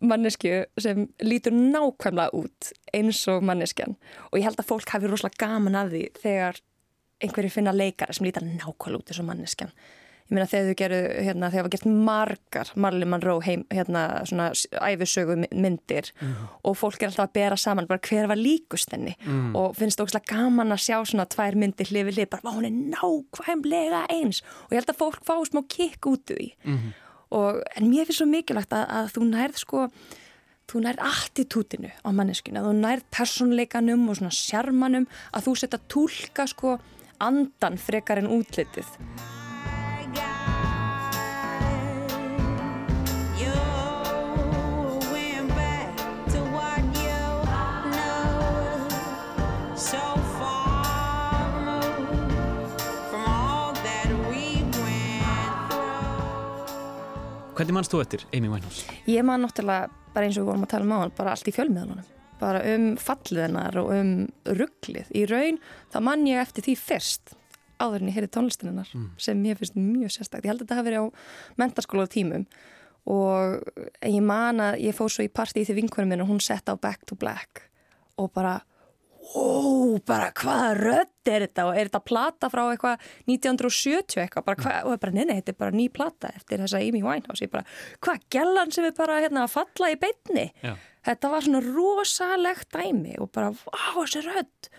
[0.00, 3.96] mannesku sem lítur nákvæmlega út eins og manneskjan.
[4.32, 6.60] Og ég held að fólk hafi rosalega gaman af því þegar
[7.20, 9.74] einhverju finna leikara sem lítar nákvæmlega út eins og manneskjan.
[10.30, 14.52] Ég meina þegar þau geru, hérna, þegar hafa gert margar Marley Monroe heim, hérna, svona
[14.78, 16.12] æfisögu myndir
[16.62, 19.16] og fólk er alltaf að bera saman bara hver var líkust henni.
[19.58, 22.68] Og finnst það ógslag gaman að sjá svona tvær myndir hlið við hlið, bara hún
[22.68, 24.44] er nákvæmlega eins.
[24.68, 26.48] Og ég held að fólk fá smá kikk út úr því
[27.30, 29.86] og, en mér finnst svo mikilvægt að, að þú nærð sko
[30.70, 35.82] þú nærð attitútinu á manneskinu að þú nærð persónleikanum og svona sjarmanum að þú setja
[35.90, 36.78] tólka sko
[37.20, 38.96] andan frekar en útlitið
[57.60, 58.86] Hvernig mannst þú eftir Amy Winehouse?
[59.04, 61.48] Ég man náttúrulega bara eins og við vorum að tala um á hann bara allt
[61.50, 62.06] í fjölmiðlunum.
[62.40, 64.12] Bara um falliðinnar og um
[64.48, 65.58] rugglið í raun
[65.92, 67.34] þá man ég eftir því fyrst
[67.76, 70.48] áður en ég heyrði tónlistininnar sem ég finnst mjög sérstakt.
[70.48, 71.06] Ég held að þetta hafi verið á
[71.60, 72.48] mentarskóla tímum
[73.12, 73.60] og
[74.08, 76.80] ég man að ég fóð svo í partí til vinkunum minn og hún sett á
[76.80, 77.66] Back to Black
[78.16, 78.56] og bara
[79.36, 81.66] ó, bara hvaða rödd er þetta?
[81.68, 84.46] Og er þetta plata frá eitthvað 1970 eitthvað?
[84.48, 87.44] Bara, hva, og ég bara, neina, þetta er bara ný plata eftir þessa Amy Winehouse,
[87.46, 87.64] ég bara,
[88.04, 90.46] hvað gellan sem er bara hérna að falla í beinni.
[90.64, 90.76] Já.
[91.08, 94.70] þetta var svona rosalegt dæmi og bara, á, þessi rödd.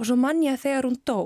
[0.00, 1.20] Og svo mann ég að þegar hún dó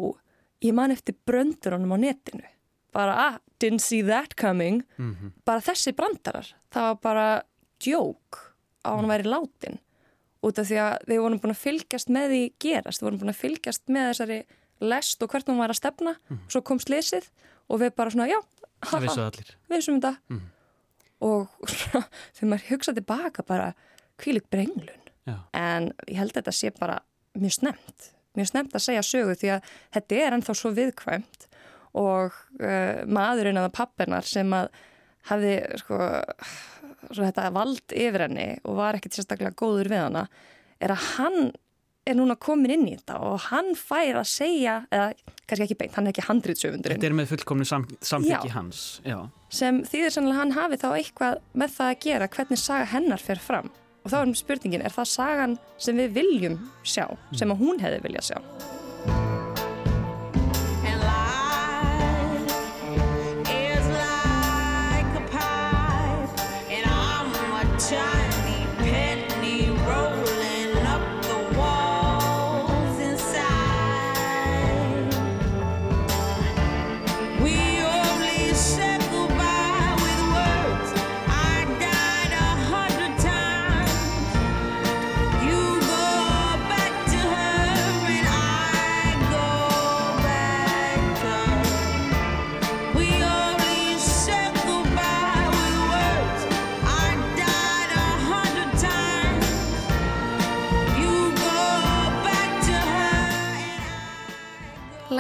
[0.64, 2.46] ég man eftir bröndurunum á netinu.
[2.94, 4.84] Bara, ah, didn't see that coming.
[4.96, 5.32] Mm -hmm.
[5.44, 7.28] bara þessi brandarar það var bara
[7.82, 8.40] djók
[8.84, 9.78] á hann væri látin
[10.44, 13.32] út af því að þeir voru búin að fylgjast með því gerast, þeir voru búin
[13.34, 14.40] að fylgjast með þessari
[14.84, 16.16] lest og hvert hún var að stefna.
[16.52, 17.30] Svo kom slísið
[17.70, 18.38] og við bara svona já,
[18.84, 19.00] haha,
[19.70, 20.14] við vissum þetta.
[20.28, 20.50] Mhm.
[21.24, 21.48] og
[22.36, 23.72] þegar maður hugsa tilbaka bara
[24.20, 25.00] hvílik brenglun.
[25.24, 25.38] Já.
[25.56, 26.98] en ég held að þetta sé bara
[27.40, 31.46] mjög snemt, mjög snemt að segja sögu því að þetta er ennþá svo viðkvæmt.
[31.96, 34.68] Og uh, maðurinn eða pappinar sem að
[35.30, 35.98] hafði sko,
[37.12, 40.24] þetta vald yfir henni og var ekkert sérstaklega góður við hana
[40.82, 41.52] er að hann
[42.04, 45.06] er núna komin inn í þetta og hann fær að segja, eða
[45.48, 48.82] kannski ekki beint, hann er ekki handrýtsöfundurinn Þetta er með fullkomni sam, samþyggi hans.
[49.08, 49.18] Já.
[49.48, 53.40] sem þýðir sannlega hann hafi þá eitthvað með það að gera hvernig saga hennar fer
[53.40, 53.72] fram
[54.04, 58.02] og þá er spurningin, er það sagan sem við viljum sjá, sem að hún hefði
[58.04, 58.82] viljað sjá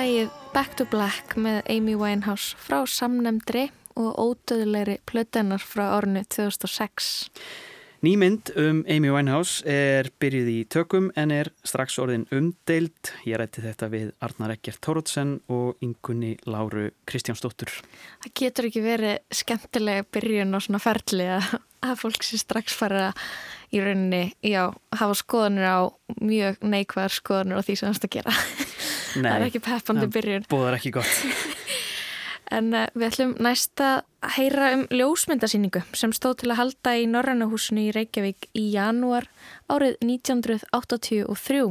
[0.04, 7.30] Lægið Back to Black með Amy Winehouse frá samnemndri og ódöðulegri plötennar frá árinu 2006.
[8.04, 13.12] Nýmynd um Amy Winehouse er byrjuð í tökum en er strax orðin umdeild.
[13.24, 17.72] Ég rætti þetta við Arnar Ekkert Tórótsen og yngunni Láru Kristjánsdóttur.
[18.26, 21.48] Það getur ekki verið skemmtilega byrjun og svona ferli að,
[22.02, 23.06] fólk sé strax fara
[23.72, 24.66] í rauninni, já,
[25.00, 25.80] hafa skoðanir á
[26.20, 28.36] mjög neikvæðar skoðanir á því sem það er að gera.
[29.14, 30.48] það er ekki peppandi byrjun.
[30.52, 31.24] Bóðar ekki gott.
[32.54, 34.04] En uh, við ætlum næst að
[34.36, 39.26] heyra um ljósmyndasýningu sem stóð til að halda í Norrannahúsinu í Reykjavík í janúar
[39.72, 41.64] árið 1983.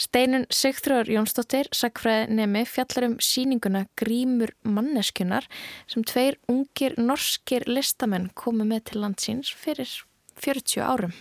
[0.00, 5.48] Steinun Sigþróður Jónsdóttir, sagfræði nemi, fjallar um sýninguna Grímur manneskunar
[5.90, 9.98] sem tveir ungir norskir listamenn komu með til landsins fyrir
[10.40, 11.16] 40 árum.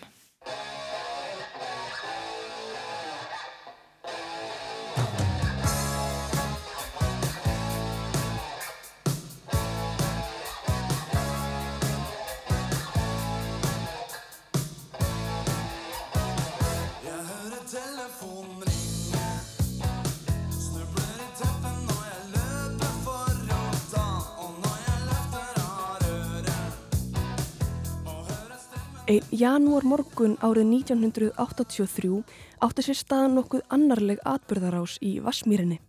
[29.10, 32.20] Einn janúar morgun árið 1983
[32.62, 35.80] átti sér staðan nokkuð annarleg atbyrðarás í Vassmýrinni.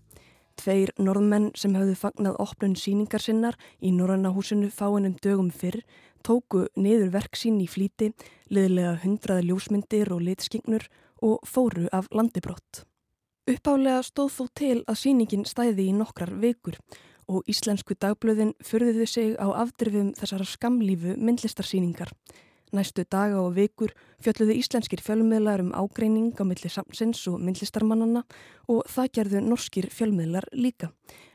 [0.56, 5.82] Tveir norðmenn sem hafðu fagnað opnun síningar sinnar í Norrannahúsinu fáinum dögum fyrr
[6.24, 8.14] tóku niður verk sín í flíti,
[8.48, 10.88] liðlega hundraði ljósmyndir og litskyngnur
[11.20, 12.86] og fóru af landibrott.
[13.44, 16.80] Uppálega stóð þó til að síningin stæði í nokkrar vikur
[17.28, 22.16] og íslensku dagblöðin förðuðu sig á afdrifum þessara skamlífu myndlistarsýningar.
[22.70, 23.90] Næstu daga og vikur
[24.22, 28.22] fjölluðu íslenskir fjölmiðlar um ágreining á milli samsins og myndlistarmannana
[28.70, 30.92] og það gerðu norskir fjölmiðlar líka.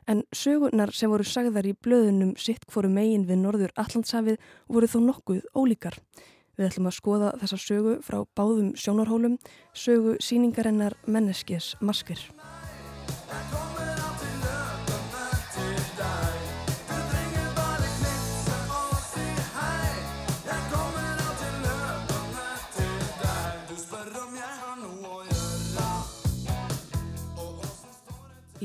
[0.07, 4.39] En sögunar sem voru sagðar í blöðunum sitt hvoru megin við norður Allandshafið
[4.71, 5.99] voru þó nokkuð ólíkar.
[6.55, 9.39] Við ætlum að skoða þessa sögu frá báðum sjónarhólum,
[9.75, 12.21] sögu síningarinnar Menneskes maskir.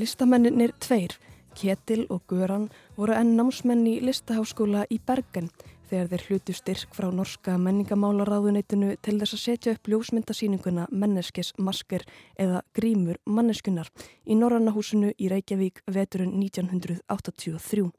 [0.00, 1.12] Listamennir tveir,
[1.52, 5.50] Ketil og Göran, voru enn námsmenn í listaháskóla í Bergen
[5.90, 12.06] þegar þeir hlutu styrk frá norska menningamálaráðuneytinu til þess að setja upp ljósmyndasýninguna Menneskes masker
[12.40, 13.90] eða Grímur manneskunar
[14.24, 17.90] í Norrannahúsinu í Reykjavík veturinn 1983.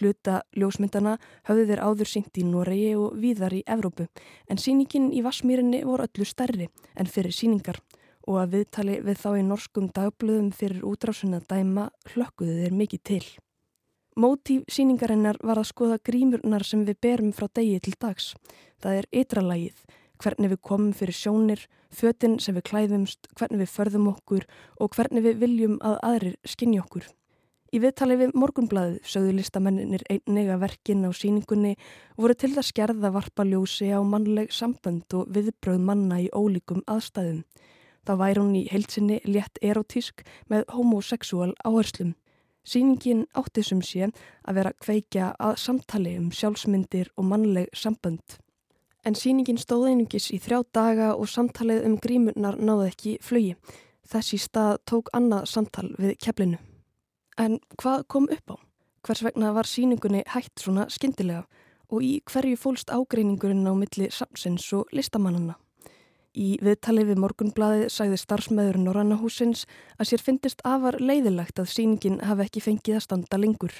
[0.00, 1.14] Hluta ljósmyndana
[1.46, 4.08] höfðu þeir áður sínt í Noregi og víðar í Evrópu
[4.50, 7.78] en sýningin í Vassmýrinni voru öllu stærri en fyrir sýningar
[8.28, 13.04] og að viðtali við þá í norskum dagblöðum fyrir útrásun að dæma hlökkuðu þeir mikið
[13.10, 13.22] til.
[14.18, 18.32] Mótíf síningarinnar var að skoða grímurnar sem við berum frá degi til dags.
[18.82, 19.84] Það er ytralægið,
[20.18, 21.62] hvernig við komum fyrir sjónir,
[21.94, 24.48] fötinn sem við klæðumst, hvernig við förðum okkur
[24.82, 27.06] og hvernig við viljum að aðrir skinni okkur.
[27.68, 31.74] Í viðtali við morgunblæðið sögðu listamennir einnig að verkin á síningunni
[32.16, 37.42] voru til það skerða varpa ljósi á mannleg sambönd og viðbröð manna í ólíkum aðstæðum.
[38.08, 42.14] Þá væri hún í heilsinni létt erotísk með homosexual áherslum.
[42.64, 48.38] Sýningin átti sem sé að vera kveikja að samtali um sjálfsmyndir og mannleg sambönd.
[49.04, 53.54] En sýningin stóð einungis í þrjá daga og samtalið um grímurnar náði ekki flögi.
[54.08, 56.56] Þessi stað tók annað samtal við keflinu.
[57.36, 58.58] En hvað kom upp á?
[59.04, 61.44] Hvers vegna var sýningunni hægt svona skyndilega
[61.92, 65.60] og í hverju fólst ágreiningurinn á milli samsins og listamannana?
[66.36, 69.64] Í viðtali við morgunbladið sagði starfsmæður Norrannahúsins
[69.96, 73.72] að sér fyndist afar leiðilegt að sýningin hafi ekki fengið að standa lengur.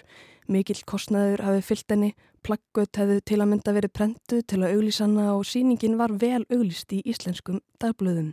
[0.49, 5.29] Mikill kostnaður hafi fyllt henni, plaggöt hefðu til að mynda verið prentu til að auglísanna
[5.35, 8.33] og sýningin var vel auglist í íslenskum dagblöðum.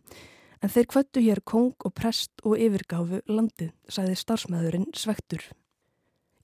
[0.64, 5.44] En þeir kvöttu hér kong og prest og yfirgáfu landið, sagði starfsmæðurinn svektur.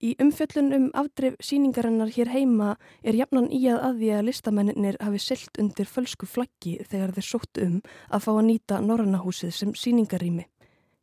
[0.02, 2.72] Í umfjöllun um afdrif síningarinnar hér heima
[3.06, 7.28] er jafnan í að að því að listamennir hafi silt undir fölsku flaggi þegar þeir
[7.28, 7.76] sótt um
[8.10, 10.48] að fá að nýta Norrannahúsið sem síningarými.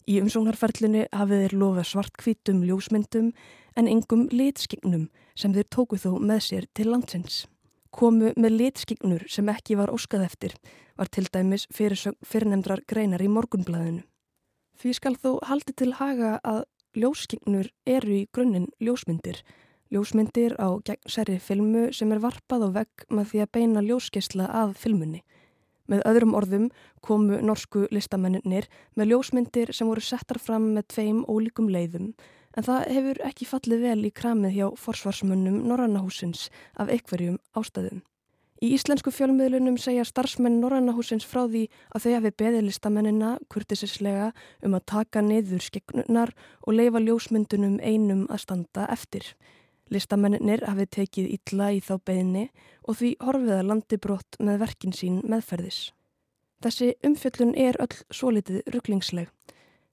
[0.09, 3.31] Í umsóknarferlinu hafið þeir lofa svartkvítum ljósmyndum
[3.79, 5.07] en engum litskignum
[5.39, 7.45] sem þeir tóku þó með sér til landsins.
[7.95, 10.57] Komu með litskignur sem ekki var óskað eftir
[10.99, 14.03] var til dæmis fyrirnemdrar greinar í morgunblæðinu.
[14.79, 16.65] Því skal þó haldi til haga að
[16.99, 19.41] ljósskignur eru í grunninn ljósmyndir.
[19.95, 24.75] Ljósmyndir á gegnsæri filmu sem er varpað á vegg með því að beina ljóskeisla að
[24.83, 25.23] filmunni.
[25.89, 26.67] Með öðrum orðum
[27.01, 32.13] komu norsku listamennir með ljósmyndir sem voru settar fram með tveim ólíkum leiðum
[32.59, 38.03] en það hefur ekki fallið vel í kramið hjá forsvarsmönnum Norrannahúsins af einhverjum ástæðum.
[38.59, 44.33] Í íslensku fjölmiðlunum segja starfsmenn Norrannahúsins frá því að þau hafi beðið listamennina kurtisislega
[44.67, 46.33] um að taka niður skegnunar
[46.67, 49.29] og leifa ljósmyndunum einum að standa eftir.
[49.95, 52.49] Listamennir hafi tekið illa í þá beðinni
[52.83, 55.93] og því horfiða landibrott með verkin sín meðferðis.
[56.59, 59.31] Þessi umfjöllun er öll svolítið rugglingsleg.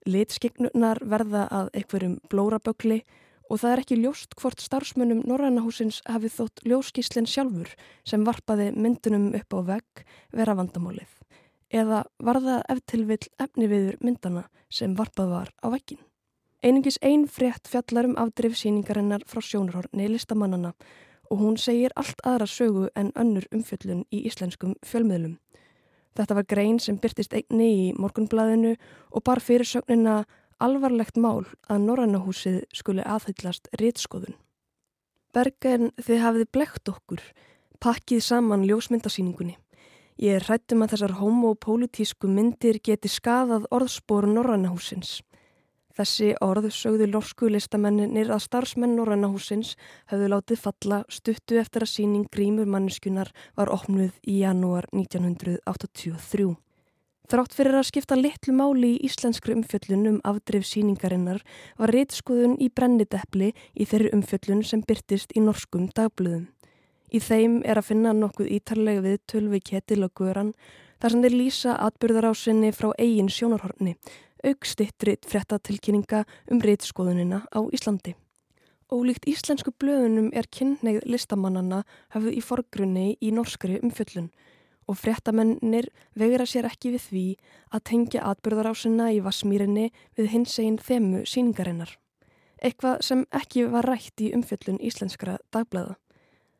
[0.09, 3.03] Litskegnunar verða að einhverjum blórabögli
[3.49, 7.71] og það er ekki ljóst hvort starfsmönnum Norrannahúsins hafi þótt ljóskíslinn sjálfur
[8.07, 11.11] sem varpaði myndunum upp á vegg vera vandamálið
[11.75, 16.01] eða var það eftirvill efni viður myndana sem varpað var á veggin.
[16.63, 20.73] Einungis ein frétt fjallar um afdrif síningarinnar frá sjónurhorni listamannana
[21.29, 25.37] og hún segir allt aðra sögu en önnur umfjöllun í íslenskum fjölmiðlum.
[26.15, 28.75] Þetta var grein sem byrtist einni í morgunblæðinu
[29.11, 30.23] og bar fyrir sögnina
[30.63, 34.37] alvarlegt mál að Norrannahúsið skuli aðhyllast rétskoðun.
[35.35, 37.21] Bergen þið hafið blekt okkur,
[37.83, 39.57] pakkið saman ljósmyndasýningunni.
[40.21, 45.19] Ég hrættum að þessar homopolítísku myndir geti skadað orðspor Norrannahúsins.
[45.95, 49.75] Þessi orð sögðu lorsku listamennir að starfsmenn Norrannahúsins
[50.11, 56.55] hafðu látið falla stuttu eftir að síning grímur manneskunar var opnuð í janúar 1983.
[57.25, 61.39] Þrátt fyrir að skipta litlu máli í íslenskri umfjöllun um afdrif síningarinnar
[61.79, 66.45] var reytskoðun í brennidepli í þeirri umfjöllun sem byrtist í norskum dagblöðum.
[67.09, 70.53] Í þeim er að finna nokkuð ítarlega við tölvi ketil og guran
[71.01, 73.95] þar sem þeir lýsa atbyrðarásinni frá eigin sjónarhorni,
[74.45, 78.13] aukstittrit frettatilkynninga um reytskoðunina á Íslandi.
[78.93, 81.81] Ólíkt íslensku blöðunum er kynneið listamannana
[82.13, 84.29] hafið í forgrunni í norskri umfjöllun
[84.87, 87.25] og fréttamennir vegra sér ekki við því
[87.73, 91.97] að tengja atbyrðarásina í Vassmýrinni við hins einn þemu síningarinnar.
[92.61, 95.97] Eitthvað sem ekki var rætt í umfjöllun íslenskra dagblæða.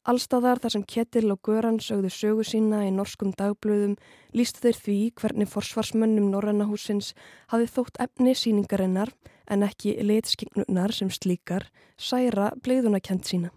[0.05, 3.95] Allstaðar þar sem Ketil og Göran sögðu sögu sína í norskum dagblöðum
[4.37, 7.15] líst þeir því hvernig forsvarsmönnum Norrannahúsins
[7.49, 9.15] hafi þótt efni síningarinnar
[9.49, 13.49] en ekki leitskingnunar sem slíkar særa bleiðunakent sína.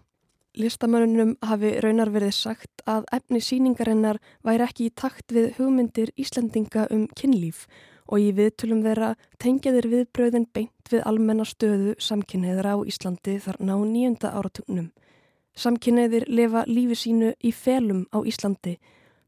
[0.57, 6.87] Listamönnunum hafi raunar verið sagt að efni síningarinnar væri ekki í takt við hugmyndir Íslandinga
[6.89, 7.67] um kynlíf
[8.09, 14.31] og í viðtölum þeirra tengjaðir viðbröðin beint við almennastöðu samkynneðra á Íslandi þarna á nýjunda
[14.33, 14.89] áratugnum.
[15.53, 18.79] Samkynneðir lifa lífi sínu í felum á Íslandi.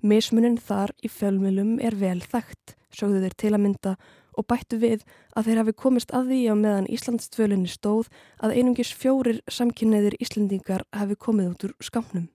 [0.02, 3.96] Mismunin þar í fjölmjölum er vel þekkt, sögðu þeir til að mynda
[4.42, 5.06] og bættu við
[5.38, 8.10] að þeir hafi komist að því á meðan Íslandstvölinni stóð
[8.42, 12.28] að einungis fjórir samkynneðir Íslandingar hafi komið út úr skamnum.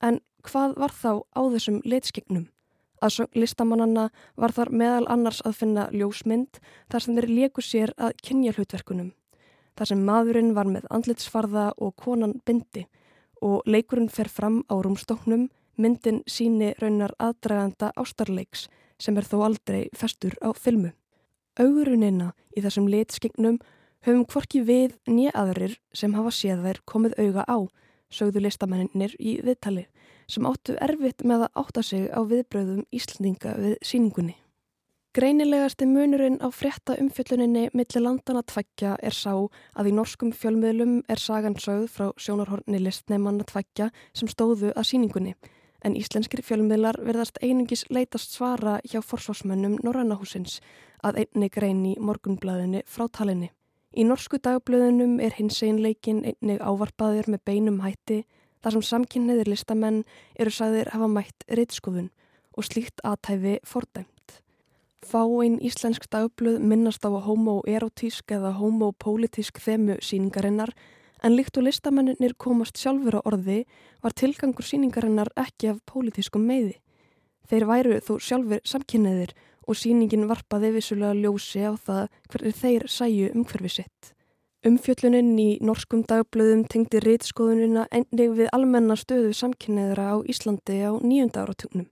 [0.00, 2.46] En hvað var þá á þessum leitskignum?
[3.02, 6.58] Að listamannanna var þar meðal annars að finna ljósmynd
[6.90, 9.12] þar sem þeir leku sér að kynja hlutverkunum.
[9.78, 12.88] Þar sem maðurinn var með andlitsfarða og konan bindi
[13.42, 15.46] og leikurinn fer fram á rúmstóknum,
[15.78, 18.66] myndin síni raunar aðdraganda ástarleiks
[18.98, 20.90] sem er þó aldrei festur á filmu.
[21.58, 23.58] Augurunina í þessum litskignum
[24.06, 27.58] Höfum hvorki við nýja aðrir sem hafa séð þær komið auga á,
[28.14, 29.88] sögðu listamennir í viðtali,
[30.30, 34.36] sem áttu erfitt með að átta sig á viðbröðum Íslandinga við síningunni.
[35.18, 41.18] Greinilegasti munurinn á frétta umfjölluninni milli landana tveggja er sá að í norskum fjölmiðlum er
[41.18, 45.34] sagan sögð frá sjónarhorni listneimanna tveggja sem stóðu að síningunni,
[45.82, 50.60] en íslenskir fjölmiðlar verðast einungis leitast svara hjá forsvarsmönnum Norrannahúsins
[51.04, 53.50] að einni grein í morgunblæðinni frá talinni.
[53.96, 58.24] Í norsku dagblöðunum er hins einleikin einnig ávarpaður með beinum hætti
[58.62, 60.04] þar sem samkynniðir listamenn
[60.36, 62.10] eru sagðir hafa mætt reytskofun
[62.58, 64.42] og slíkt aðtæfi fordæmt.
[65.06, 70.74] Fáinn íslensk dagblöð minnast á homoerotísk eða homopolítisk þemu síningarinnar
[71.22, 73.62] en líkt og listamennir komast sjálfur á orði
[74.02, 76.76] var tilgangur síningarinnar ekki af pólitískum meiði.
[77.48, 79.32] Þeir væru þó sjálfur samkynniðir
[79.68, 84.14] og síningin varpaði vissulega ljósi á það hvernig þeir sæju umhverfi sitt.
[84.66, 91.44] Umfjöllunin í norskum dagblöðum tengdi reytskoðunina ennig við almenna stöðu samkynniðra á Íslandi á nýjunda
[91.44, 91.86] áratugnum.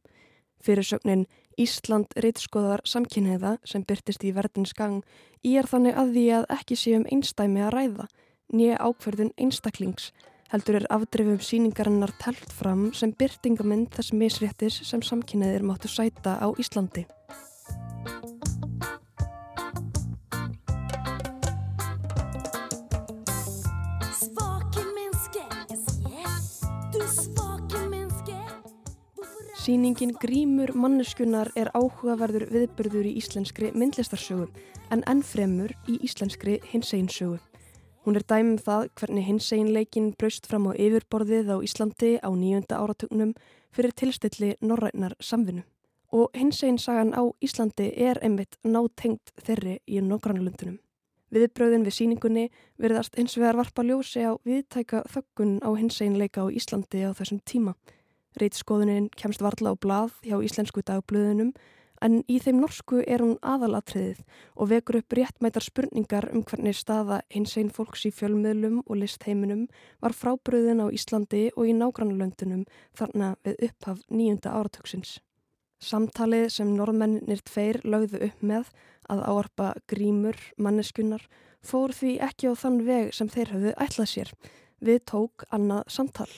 [0.59, 5.05] Fyrirsögnin Ísland reytskoðar samkynniða sem byrtist í verðins gang
[5.47, 8.09] í er þannig að því að ekki sé um einstæmi að ræða,
[8.53, 10.11] nýja ákverðun einstaklings,
[10.53, 16.47] heldur er afdrifum síningarinnar telt fram sem byrtingamind þess misréttis sem samkynniðir máttu sæta á
[16.61, 17.07] Íslandi.
[29.67, 34.47] Sýningin Grímur manneskunar er áhugaverður viðbyrður í íslenskri myndlistarsögu
[34.95, 37.41] en ennfremur í íslenskri hinseginsögu.
[38.07, 43.35] Hún er dæmum það hvernig hinsegin braust fram á yfirborðið á Íslandi á nýjunda áratugnum
[43.75, 45.67] fyrir tilstilli norrænar samvinnu.
[46.13, 50.79] Og hinsegin sagan á Íslandi er einmitt nátengt þeirri í nokkranlundunum.
[51.35, 52.45] Viðbröðin við síningunni
[52.79, 57.75] verðast hins vegar varpa ljósi á viðtæka þöggun á hinseginleika á Íslandi á þessum tíma.
[58.39, 61.55] Reitskoðunin kemst varla á blað hjá íslensku dagblöðunum
[62.05, 64.23] en í þeim norsku er hún aðalatriðið
[64.55, 69.67] og vekur upp réttmætar spurningar um hvernig staða hinsegin fólks í fjölmiðlum og listheiminum
[70.05, 72.67] var frábröðin á Íslandi og í nágrannlöndunum
[72.99, 75.17] þarna við upphaf nýjunda áratöksins.
[75.83, 78.70] Samtalið sem norðmennir tveir lögðu upp með
[79.12, 81.27] að áarpa grímur manneskunnar
[81.66, 84.33] fór því ekki á þann veg sem þeir höfðu ætlað sér.
[84.81, 86.31] Við tók annað samtal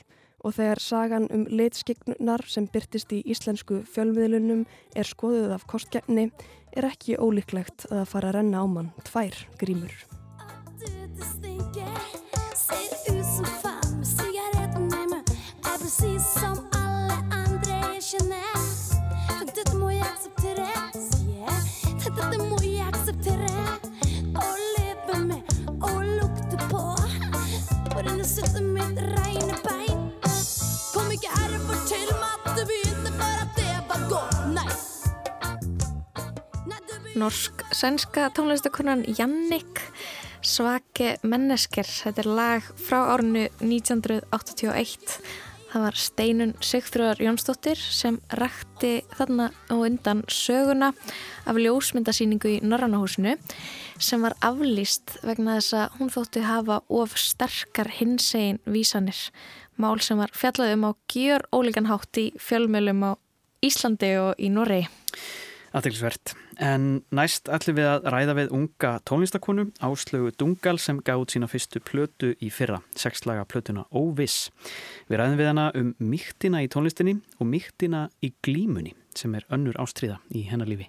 [0.46, 4.64] og þegar sagan um litskignunar sem byrtist í íslensku fjölmiðlunum
[4.94, 6.28] er skoðuð af kostgefni
[6.76, 9.94] er ekki ólíklegt að fara að renna á mann tvær grímur.
[37.18, 39.80] Norsk-sænska tónlistakonan Jannik
[40.42, 41.86] Svake mennesker.
[41.86, 45.16] Þetta er lag frá árinu 1981.
[45.68, 50.92] Það var Steinun Sigþrúðar Jónsdóttir sem rækti þarna á undan söguna
[51.44, 53.34] af ljósmyndasýningu í Norrannahúsinu
[53.98, 59.18] sem var aflýst vegna þess að hún þótti hafa of sterkar hinsegin vísanir.
[59.76, 63.12] Mál sem var fjallað um á gjör ólíkan hátt í fjölmjölum á
[63.60, 64.86] Íslandi og í Noregi.
[65.76, 66.32] Aðtilsvert.
[66.64, 71.48] En næst ætlum við að ræða við unga tónlistakonu Áslögu Dungal sem gaf út sína
[71.50, 74.48] fyrstu plötu í fyrra, sexlaga plötuna Óviss.
[75.10, 79.78] Við ræðum við hana um mýktina í tónlistinni og mýktina í glímunni sem er önnur
[79.82, 80.88] ástriða í hennar lífi.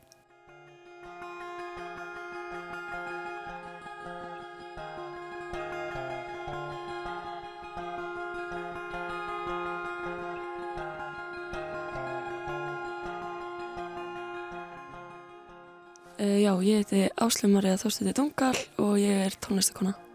[16.49, 20.08] Já, ég heiti Áslum Marja Þorstiti Dungal og ég er tónlistakona.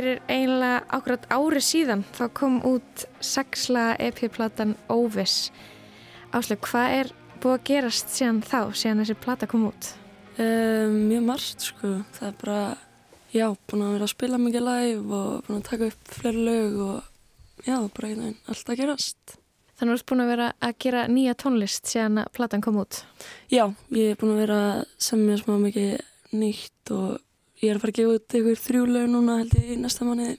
[0.00, 5.50] Fyrir einlega ákvæmt ári síðan þá kom út sexla EP-platan Óviss.
[6.32, 7.10] Áslega, hvað er
[7.42, 9.90] búið að gerast síðan þá, síðan þessi plata kom út?
[10.38, 11.92] Uh, mjög margt, sko.
[12.16, 12.64] Það er bara
[13.36, 16.82] já, búin að vera að spila mikið live og búin að taka upp fleiri lög
[16.86, 16.98] og
[17.68, 19.38] já, bara einhvern veginn allt að gerast.
[19.76, 22.80] Þannig að þú ert búin að vera að gera nýja tónlist síðan að platan kom
[22.80, 23.04] út.
[23.52, 24.62] Já, ég er búin að vera
[24.96, 25.98] sem mér smá mikið
[26.32, 27.18] nýtt og
[27.60, 30.06] ég er að fara að gefa út einhver þrjú lög núna held ég í næsta
[30.08, 30.36] mánuði.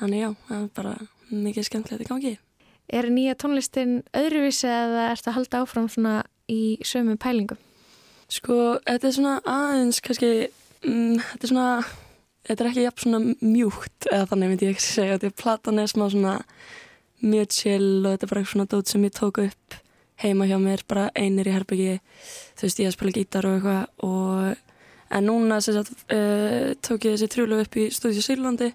[0.00, 0.94] Þannig já, það er bara
[1.30, 2.36] mikið skemmtilegt í gangi.
[2.90, 6.14] Er nýja tónlistin öðruvísi eða ert að halda áfram svona
[6.50, 7.60] í sömu pælingum?
[8.30, 10.30] Sko, þetta er svona aðeins kannski,
[10.86, 11.68] mm, þetta er svona,
[12.48, 15.18] þetta er ekki jafn svona mjúkt eða þannig myndi ég ekki segja.
[15.18, 16.34] Þetta er platan er smá svona
[17.20, 19.78] mjög chill og þetta er bara eitthvað svona dót sem ég tók upp
[20.20, 22.00] heima hjá mér, bara einir í herbyggi,
[22.58, 24.66] þú veist, ég að spila gítar og eitthvað og
[25.10, 28.72] en núna sagt uh, tók ég þessi trjúlu upp í stúdíu Sýrlandi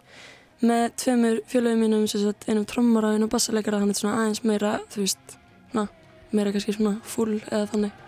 [0.65, 5.03] með tveimur fjölögum mínum sagt einum trommara og einum bassaleikara þannig svona aðeins meira, þú
[5.03, 5.37] veist,
[5.75, 5.87] na,
[6.35, 8.04] meira kannski svona full eða þannig.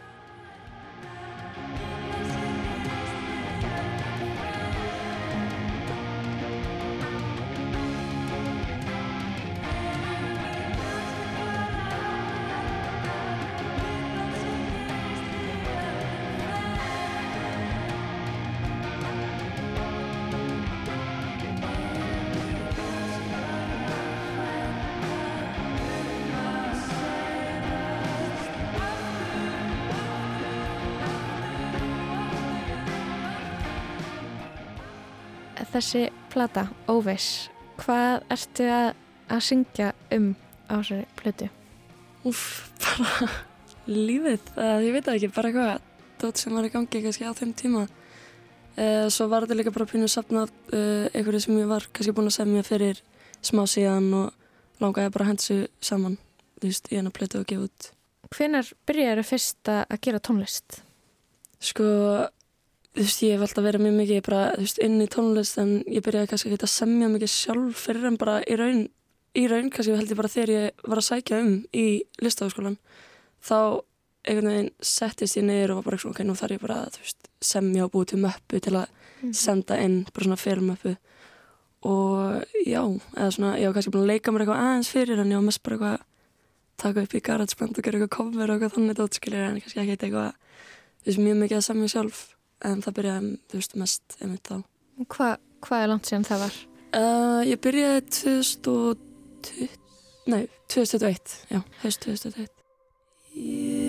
[35.68, 37.50] Þessi plata, Óveis,
[37.82, 38.88] hvað ertu að,
[39.28, 40.30] að syngja um
[40.72, 41.50] á þessari plötu?
[42.28, 42.44] Úf,
[42.82, 43.28] bara
[43.92, 45.84] lífið, uh, ég veit ekki, bara eitthvað
[46.24, 47.84] dót sem var í gangi kannski á þeim tíma.
[48.78, 52.32] Uh, svo var þetta líka bara pínu sapnað uh, einhverju sem ég var kannski búin
[52.32, 53.04] að semja fyrir
[53.44, 56.18] smá síðan og langaði bara að hensu saman,
[56.62, 57.92] þú veist, í hennar plötu og gefa út.
[58.38, 60.82] Hvenar byrjar þau fyrst að gera tónlist?
[61.64, 61.86] Sko,
[62.98, 66.02] þú veist, ég hef alltaf verið mjög mikið bara, veist, inn í tónlist en ég
[66.06, 68.80] byrjaði kannski ekki að semja mikið sjálf fyrir en bara í raun,
[69.38, 71.86] í raun kannski held ég bara þegar ég var að sækja um í
[72.26, 72.80] listafaskólan
[73.46, 73.58] þá
[74.28, 76.98] einhvern veginn settist ég niður og var bara ok, nú þarf ég bara að,
[77.38, 80.96] semja og búið til möppu til að senda inn bara svona fyrirmöppu
[81.88, 85.36] og já, eða svona, ég var kannski búin að leika mér eitthvað aðeins fyrir en
[85.36, 86.08] ég var mest bara eitthvað að
[86.82, 89.96] taka upp í garageband og gera eitthvað cover og eitthvað þannig dótskilir en kannski ekki
[89.98, 90.34] eitthvað,
[91.04, 92.26] þú veist, mjög mikið að semja sjálf
[92.66, 94.62] en það byrjaði, þú veist, mest einmitt þá.
[95.14, 95.32] Hva,
[95.66, 96.62] hvað er langt síðan það var?
[96.98, 99.76] Uh, ég byrjaði 2020,
[100.34, 102.56] nei, 2021, já, haust 2021.
[103.38, 103.87] Ég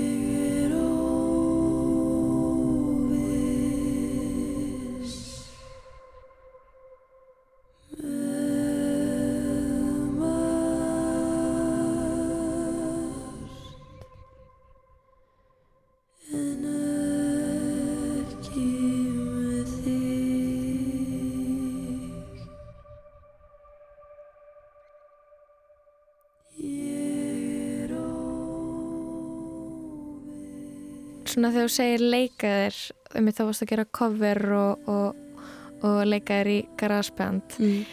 [31.38, 32.76] Svona þegar þú segir leika þér,
[33.14, 35.42] um þá varst að gera cover og, og,
[35.86, 37.52] og leika þér í garageband.
[37.62, 37.84] Mm.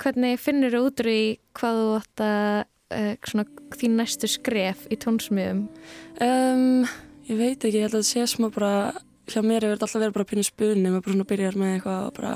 [0.00, 1.24] Hvernig finnur þú út úr í
[1.60, 2.62] hvað þú átt að,
[2.96, 3.44] uh, svona,
[3.76, 5.60] þín næstu skref í tónsmiðum?
[6.24, 6.88] Um,
[7.28, 8.72] ég veit ekki, ég held að það sé smá bara,
[9.28, 12.08] hjá mér hefur þetta alltaf verið bara pínu spunni, maður bara svona byrjar með eitthvað
[12.08, 12.32] og bara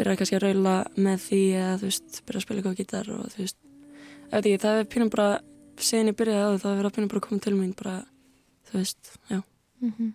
[0.00, 3.14] byrjar kannski að raula með því eða þú veist, byrjar að spila eitthvað á gítar
[3.14, 5.30] og þú veist, ég veit ekki, það er pínu bara,
[5.78, 7.96] síðan ég byrjaði á því, það hefur verið pínu bara koma til mín bara,
[8.68, 9.42] þú veist, já.
[9.80, 10.14] Mm -hmm.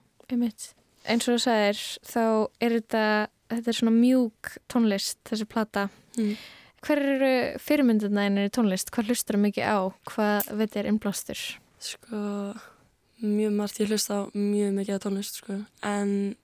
[1.05, 2.23] Eins og þú sagðir, þá
[2.61, 5.89] er þetta, þetta er svona mjúk tónlist, þessi plata.
[6.17, 6.35] Mm.
[6.81, 8.91] Hver eru fyrirmyndina einir í tónlist?
[8.93, 9.79] Hvað hlustur það mikið á?
[10.09, 11.41] Hvað veit er innblástur?
[11.81, 12.21] Sko,
[13.21, 16.35] mjög margt ég hlusta á mjög mikið að tónlist, sko, en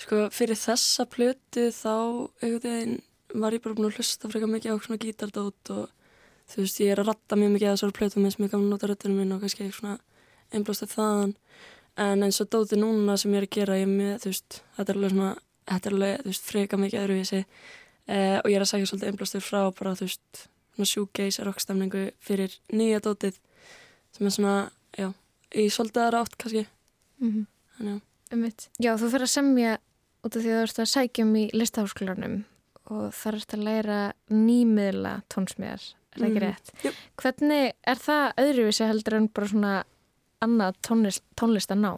[0.00, 1.94] sko, fyrir þessa plötu þá,
[2.42, 2.98] einhvern veginn,
[3.34, 5.88] var ég bara búin að hlusta frekar mikið á svona gítardót og
[6.48, 8.72] þú veist, ég er að ratta mjög mikið að þessari plötu með sem ég gamla
[8.72, 9.98] nota röttunum minn og kannski svona
[10.52, 11.34] einblósta þaðan
[11.98, 14.62] en eins og dóti núna sem ég er að gera ég er með, þú veist,
[14.76, 15.30] þetta er alveg svona
[15.68, 17.40] þetta er alveg, þú veist, freka mikið öðruvísi
[18.08, 22.04] eh, og ég er að sækja svolítið einblóstur frá bara, þú veist, svona shoegaze rockstemningu
[22.20, 23.38] fyrir nýja dótið
[24.16, 25.12] sem er svona, já
[25.54, 26.66] í svolítið aðra átt kannski
[27.20, 27.46] Mm -hmm.
[27.80, 28.68] en já, Einmitt.
[28.78, 29.78] Já, þú fyrir að semja
[30.24, 32.44] út af því að þú ert að sækja um í listaháskólanum
[32.90, 35.82] og þar ert að læra nýmiðla tónsmiðar,
[36.12, 36.42] er það ekki Mhm.
[36.46, 36.70] rétt?
[36.84, 36.90] Jú.
[37.16, 39.84] Hvernig er það öðruvísi heldur en bara svona
[40.44, 41.92] annað tónlist, tónlist að ná?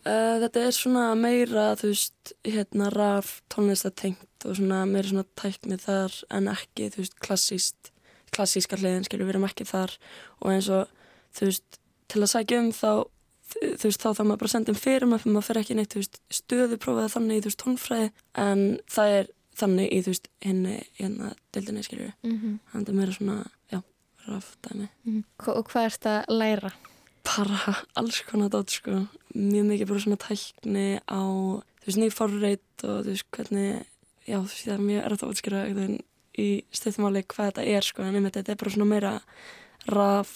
[0.00, 5.82] Uh, þetta er svona meira, þú veist, hérna raf tónlistatengt og svona meira svona tæknið
[5.84, 7.90] þar en ekki, þú veist, klassíst,
[8.32, 9.92] klassíska hliðin, skilur, við erum ekki þar
[10.40, 10.88] og eins og,
[11.36, 12.92] þú veist, til að sækja um þá
[13.50, 16.20] þú veist, þá þá maður bara sendum fyrir maður, maður fer ekki neitt, þú veist,
[16.38, 18.10] stöðuprófið þannig í, þú veist, tónfræði,
[18.46, 19.30] en það er
[19.60, 22.58] þannig í, þú veist, henni, hérna, deildinni, skiljur, Mm -hmm.
[22.72, 23.36] þannig að meira svona,
[23.72, 23.82] já,
[24.26, 24.88] rafdæmi.
[25.46, 26.72] Og hvað ert að læra?
[27.26, 32.84] Bara alls konar dót, sko, mjög mikið bara svona tækni á, þú veist, nýjum forreit
[32.86, 33.82] og, þú veist, hvernig,
[34.26, 35.64] já, þú veist, það er mjög erfitt að útskýra,
[36.40, 39.12] í styrþmáli hvað þetta er, sko, en einmitt, þetta er bara svona meira
[39.90, 40.34] raf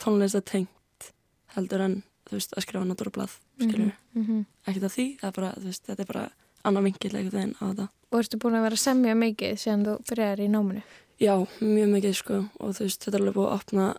[0.00, 1.10] tónlistatengt
[1.54, 1.96] heldur en
[2.28, 4.44] þú veist að skrifa náttúrulega blað skilur, Mm -hmm.
[4.66, 6.30] ekkert að því það er bara, veist, þetta er bara
[6.64, 7.88] annar vingil einhvern veginn á þetta.
[8.10, 10.82] Og ertu búin að vera semja mikið síðan þú byrjar í náminu?
[11.20, 13.94] Já, mjög mikið sko og þú veist, þetta er alveg búið að opna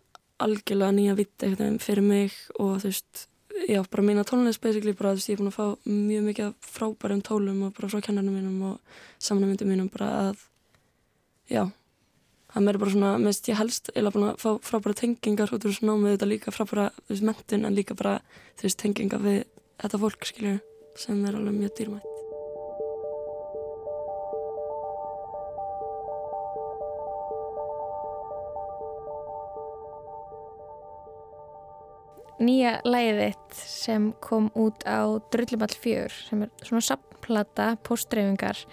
[0.45, 3.25] algjörlega nýja vitt veginn fyrir mig og þú veist,
[3.69, 6.53] já, bara mína tónlist basically bara, þú veist, ég er búin að fá mjög mikið
[6.65, 10.45] frábærum tólum og bara frá kennarnum mínum og samnumyndum mínum bara að
[11.51, 11.63] já,
[12.53, 15.73] það meður bara svona, mest ég helst eða búin að fá frábæra tengingar út úr
[15.73, 18.17] þessu námið þetta líka frábæra, þú veist, mentun en líka bara,
[18.59, 19.43] þú veist, tengingar við
[19.81, 20.65] þetta fólk, skiljur,
[20.99, 22.20] sem er alveg mjög dýrmætt.
[32.41, 38.63] Nýja lægið þitt sem kom út á Drullumall 4 sem er svona sammplata, postdreyfingar,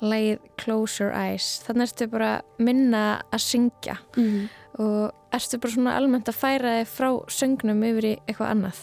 [0.00, 1.48] lægið Close Your Eyes.
[1.66, 3.02] Þannig ertu bara minna
[3.32, 4.48] að syngja Mm.
[4.78, 8.80] og ertu bara svona almennt að færa þig frá söngnum yfir í eitthvað annað.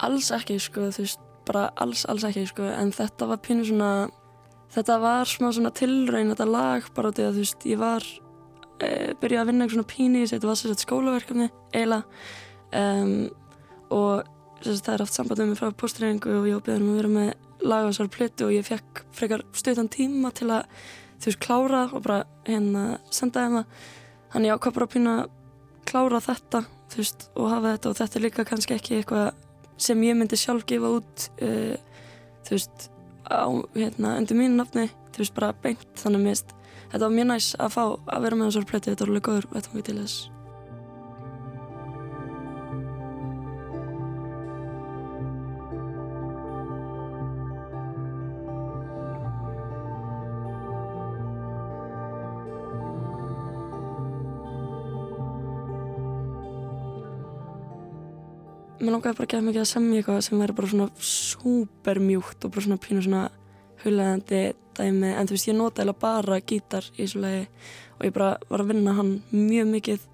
[0.00, 4.10] Alls ekki, sko, þú veist, bara alls, alls ekki, sko, en þetta var pínu svona,
[4.74, 8.04] þetta var smá svona tilraun, þetta lag bara því að, þú veist, ég var,
[8.80, 12.04] e, byrjaði að vinna eitthvað svona pínu í þessu, þetta var sér skólaverkefni, eiginlega,
[12.72, 13.30] um,
[13.94, 14.26] og
[14.60, 17.00] þess, það er haft samband um mig frá postreiningu og ég var beðin um að
[17.00, 17.30] vera með
[17.70, 20.80] lag á þessari plötu og ég fekk frekar stöðan tíma til að,
[21.20, 23.84] þú veist, klára og bara hérna senda það,
[24.34, 25.36] þannig ákvað bara að pínu að
[25.90, 26.62] klára þetta,
[26.92, 29.28] þú veist, og hafa þetta og þetta er líka kannski ekki eitthvað
[29.80, 31.76] sem ég myndi sjálf gefa út uh,
[32.46, 32.90] þú veist
[33.28, 36.54] á, hérna, undir mínu nafni þú veist, bara beint, þannig mist
[36.90, 39.50] þetta var mjög næs að fá að vera með þessar plötu þetta var alveg góður
[39.54, 40.39] vettvangi til þess
[58.80, 62.44] mér langaði bara ekki að mikið að semja eitthvað sem væri bara svona súper mjúkt
[62.44, 63.22] og bara svona pínu svona
[63.82, 64.42] hulaðandi
[64.78, 65.10] dæmi.
[65.12, 67.42] En þú veist ég nota eða bara gítar í þessu lagi
[67.98, 70.06] og ég bara var að vinna hann mjög mikið.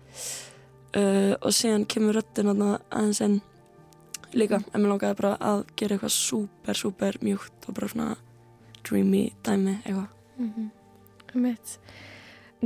[0.96, 3.40] Uh, og síðan kemur röttin aðeins en
[4.34, 4.62] líka.
[4.72, 8.08] En mér langaði bara að gera eitthvað súper súper mjúkt og bara svona
[8.86, 10.08] dreamy dæmi eitthvað.
[10.38, 10.70] Mm -hmm.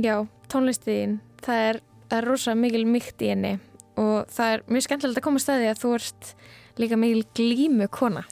[0.01, 3.59] Já, tónlistiðin, það er, er rosa mikil mýkt í henni
[3.99, 6.33] og það er mjög skemmtilegt að koma að staði að þú ert
[6.81, 8.23] líka mikil glímu kona.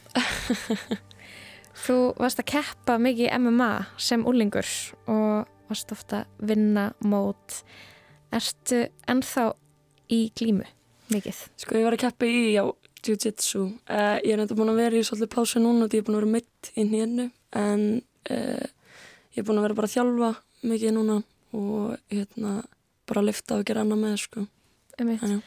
[1.86, 4.68] þú varst að keppa mikið MMA sem úlingur
[5.12, 7.62] og varst ofta að vinna mót.
[8.36, 9.50] Ertu ennþá
[10.14, 10.68] í glímu
[11.14, 11.46] mikið?
[11.60, 12.64] Sko ég var að keppa í, já,
[13.06, 13.64] jiu-jitsu.
[13.90, 16.20] Uh, ég er enda búin að vera í svolítið pásu núna og ég er búin
[16.20, 17.30] að vera mitt í nýjönnu
[17.60, 17.86] en
[18.34, 18.68] uh,
[19.34, 20.32] ég er búin að vera bara að þjálfa
[20.70, 21.20] mikið núna
[21.58, 22.60] og hérna
[23.10, 24.46] bara að lifta og gera annað með, sko.
[25.04, 25.40] En já.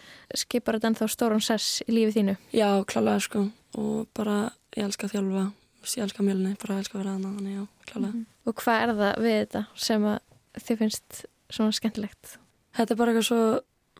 [0.42, 2.36] Skipar þetta ennþá stóran sess í lífið þínu?
[2.56, 3.46] Já, klálega, sko.
[3.80, 4.38] Og bara,
[4.76, 5.44] ég elska að þjálfa,
[5.88, 8.22] ég elska mjölni, bara elska að vera annað, þannig já, klálega.
[8.46, 11.20] Og hvað er það við þetta sem að þið finnst
[11.52, 12.38] svona skemmtilegt?
[12.76, 13.42] Þetta er bara eitthvað svo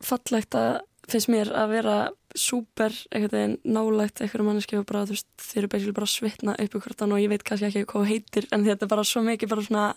[0.03, 0.71] fallegt að
[1.09, 1.95] finnst mér að vera
[2.33, 6.55] súper einhvern veginn nálægt einhverju manneski og bara þú veist þeir eru basically bara svitna
[6.55, 9.23] upp í hvortan og ég veit kannski ekki hvað heitir en þetta er bara svo
[9.25, 9.87] mikið bara svona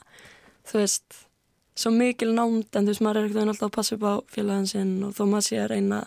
[0.66, 1.20] þú veist
[1.76, 4.14] svo mikil nánd en þú veist maður er einhvern veginn alltaf að passa upp á
[4.32, 6.02] félagin sinn og þó maður sé að reyna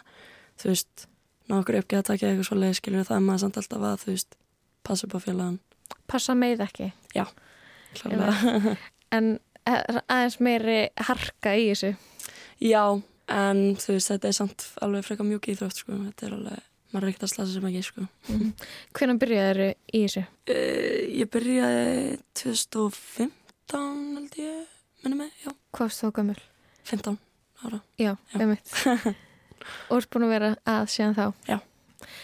[0.59, 1.07] þú veist
[1.49, 4.13] ná okkur uppgeð að taka eitthvað svo leið skilur það maður samt alltaf að þú
[4.13, 4.39] veist
[4.87, 5.59] passa upp á félagin
[6.09, 6.91] Passa með ekki?
[7.17, 7.25] Já,
[7.97, 8.75] klálega
[9.15, 9.37] En
[9.69, 11.93] aðeins meiri harka í þessu?
[12.61, 12.83] Já,
[13.31, 15.97] en þú veist, þetta er samt alveg frekar mjög íþrótt, sko.
[16.07, 18.07] Þetta er alveg, maður er ekkert að slasa sem ekki, sko.
[18.29, 18.51] Mm.
[18.97, 20.25] Hvernig byrjaði í þessu?
[20.49, 23.31] Uh, ég byrjaði 2015,
[24.17, 25.51] held ég, minni mig, já.
[25.75, 26.37] Hvað varst þú gömul?
[26.89, 27.17] 15
[27.65, 27.81] ára.
[27.99, 28.39] Já, Já.
[28.39, 28.73] einmitt.
[29.91, 31.25] Og erst búin að vera að síðan þá?
[31.49, 31.57] Já.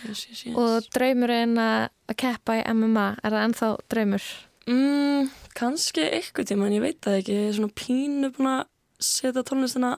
[0.07, 0.55] Yes, yes, yes.
[0.55, 4.27] Og draumurinn að keppa í MMA, er það ennþá draumur?
[4.71, 7.35] Mm, kannski eitthvað tíma, en ég veit það ekki.
[7.35, 8.63] Ég er svona pínu búin að
[9.03, 9.91] setja tónlistina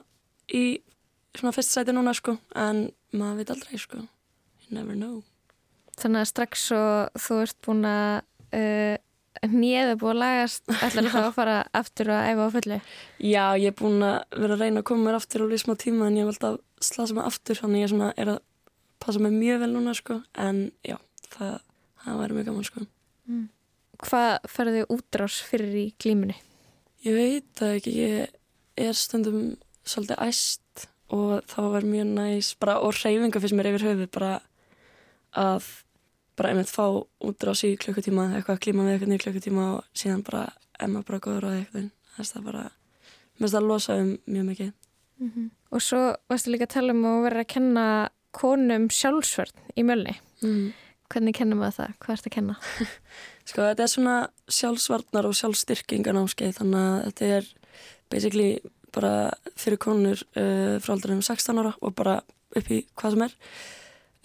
[0.52, 0.64] í
[1.38, 2.36] svona fyrst sæti núna, sko.
[2.58, 4.02] En maður veit aldrei, sko.
[4.66, 5.22] You never know.
[5.98, 8.18] Þannig að strax og þú ert búin að
[8.58, 8.96] uh,
[9.46, 10.64] nýðið búin að lagast.
[10.84, 12.78] Ætlar þá að fara aftur og æfa á fullu?
[13.22, 15.74] Já, ég er búin að vera að reyna að koma mér aftur alveg í smá
[15.78, 18.42] tíma en ég hef alltaf slasa mig aftur þannig ég svona er að
[19.02, 20.20] passa mig mjög vel núna sko.
[20.38, 20.98] En já,
[21.36, 21.54] það,
[22.04, 22.84] það væri mjög gaman sko.
[24.08, 26.36] Hvað ferðu útrás fyrir í glímunni?
[27.06, 29.42] Ég veit það ekki, ég er stundum
[29.88, 34.32] svolítið æst og það var mjög næs bara, og reyfinga fyrst mér yfir höfuð bara
[35.38, 35.68] að
[36.38, 36.86] bara einmitt fá
[37.24, 40.44] útrás í klukkutíma eitthvað að klíma við eitthvað nýr klukkutíma og síðan bara
[40.80, 44.52] emma bara góður á eitthvað þess að bara, mér finnst það að losa um mjög
[44.52, 44.76] mikið
[45.74, 47.86] Og svo varstu líka að tala um að vera að kenna
[48.38, 50.14] konum sjálfsvörn í mjölni.
[50.42, 50.68] mm.
[51.08, 51.92] Hvernig kennum við það?
[52.04, 52.54] Hvað ertu að kenna?
[53.48, 54.16] Sko þetta er svona
[54.52, 57.48] sjálfsvarnar og sjálfstyrkinganámskeið þannig að þetta er
[58.12, 58.48] basically
[58.92, 59.12] bara
[59.56, 62.18] fyrir konur uh, frá aldrinum 16 ára og bara
[62.56, 63.38] upp í hvað sem er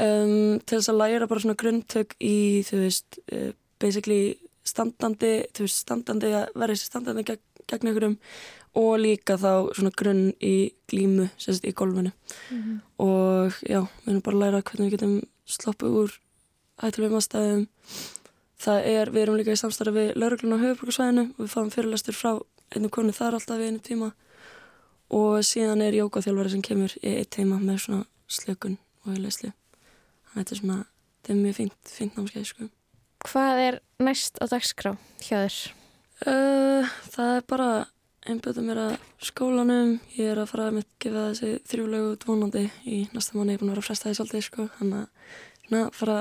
[0.01, 5.67] um, til þess að læra bara svona grunntök í þú veist uh, basically standandi þú
[5.67, 8.17] veist standandi að vera þessi standandi gegn, gegn einhverjum
[8.79, 12.13] og líka þá svona grunn í glímu sérst í golfinu
[12.97, 15.15] og já, við erum bara að læra hvernig við getum
[15.45, 16.19] sloppið úr
[16.81, 17.63] hættulegum aðstæðum.
[18.63, 22.17] Það er, við erum líka í samstarfi við lauruglun á höfuborgarsvæðinu og við fáum fyrirlestur
[22.17, 22.31] frá
[22.73, 24.13] einu konu þar alltaf við einu tíma.
[25.13, 29.53] Og síðan er jókaþjálfari sem kemur í eitt teima með svona slökun og að
[30.35, 30.79] þetta er svona,
[31.21, 32.69] þetta er mjög fínt, fínt námskeið sko.
[33.23, 35.57] Hvað er næst á dagskrá hjá þér?
[36.23, 37.69] Uh, það er bara
[38.29, 42.99] einbjöða mér að skólanum ég er að fara að mitt gefa þessi þrjúlegu dvonandi í
[43.11, 46.17] næsta manni ég er búin að vera að fresta því svolítið sko þannig að fara,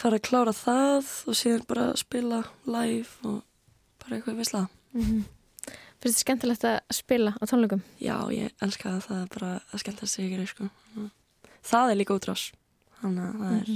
[0.00, 3.42] fara að klára það og síðan bara spila live og
[4.04, 4.70] bara eitthvað veist það
[5.96, 7.82] Finnst þið skemmtilegt að spila á tónleikum?
[8.00, 10.68] Já, ég elska það, það er bara að skemmta sig ykkur sko.
[11.66, 12.50] það er líka útrás
[13.00, 13.70] þannig að það er,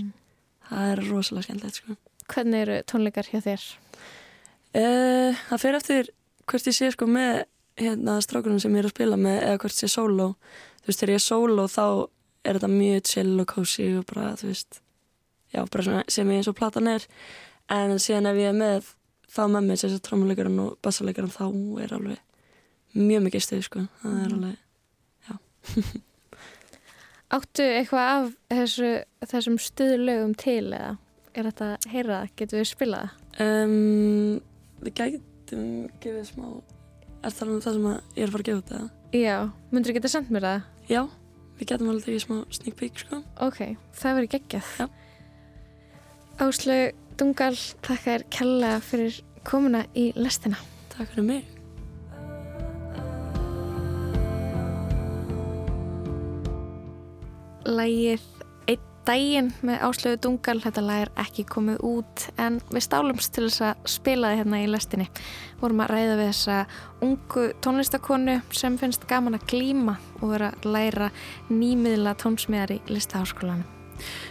[0.70, 1.96] það er rosalega skemmtilegt sko.
[2.30, 3.66] Hvernig eru tónleikar hjá þér?
[4.70, 6.12] Uh, það fer eftir
[6.50, 7.42] hvert ég sé sko með
[7.80, 10.28] hérna strákunum sem ég er að spila með eða hvert ég sé solo
[10.80, 11.84] þú veist þegar ég er solo þá
[12.40, 14.80] er þetta mjög chill og cozy og bara þú veist
[15.50, 17.06] já bara svona sem ég eins og platan er.
[17.70, 18.92] En síðan ef ég er með
[19.30, 21.46] þá með mig þess að trómuleikaran og bassaleikaran þá
[21.84, 23.86] er alveg mjög mikið stuð sko.
[24.02, 24.66] Það er alveg
[27.30, 28.90] Áttu eitthvað af þessu,
[29.30, 30.96] þessum stuðlögum til eða
[31.30, 32.30] er þetta að heyra það?
[32.40, 33.44] Getur við spilað það?
[33.46, 34.40] um,
[34.80, 35.66] við gætum
[36.02, 36.46] gefið smá
[37.20, 38.88] er það um það sem að ég er að fara að gefa eða?
[39.20, 39.36] Já,
[39.70, 40.66] myndur þú geta sendt mér það?
[40.90, 41.02] Já,
[41.60, 43.60] við getum alveg tekið smá sneak peek sko Ok,
[44.00, 44.72] það verður geggjað.
[44.80, 44.88] Já.
[46.40, 46.80] Áslu
[47.20, 47.54] Dungal,
[47.84, 50.56] þakka þér kella fyrir komuna í lestina.
[50.94, 51.59] Takk fyrir mig
[57.68, 58.22] Lægið
[58.70, 63.46] Einn daginn með Áslögu Dungal, þetta lag er ekki komið út en við stálumst til
[63.48, 65.08] þess að spila það hérna í lestinni.
[65.62, 66.58] Vorum að ræða við þessa
[67.06, 71.10] ungu tónlistakonu sem finnst gaman að glíma og vera að læra
[71.48, 73.66] nýmiðla tónsmiðar í listaháskólanum.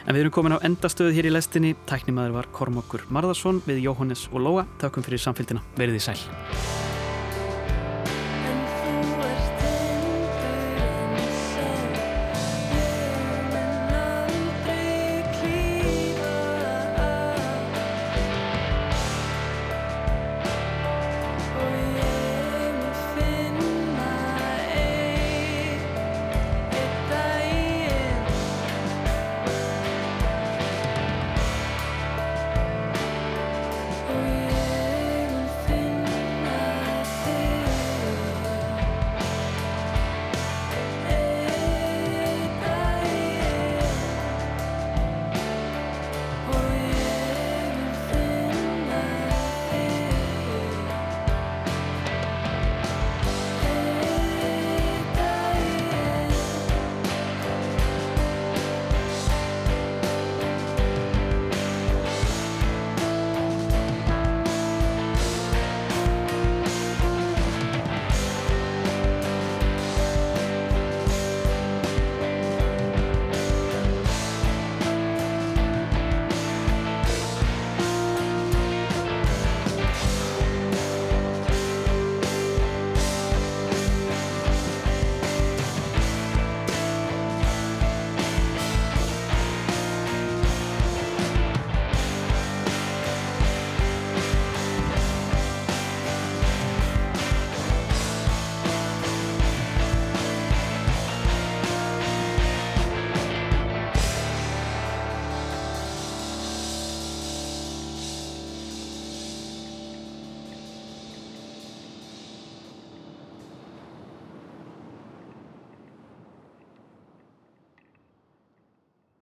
[0.06, 1.76] En við erum komin á endastöðu hér í lestinni.
[1.90, 4.66] Tæknimaður var Kormokur Marðarsson við Jóhannes og Lóa.
[4.82, 5.66] Takkum fyrir samfélgina.
[5.78, 6.20] Verðið sæl.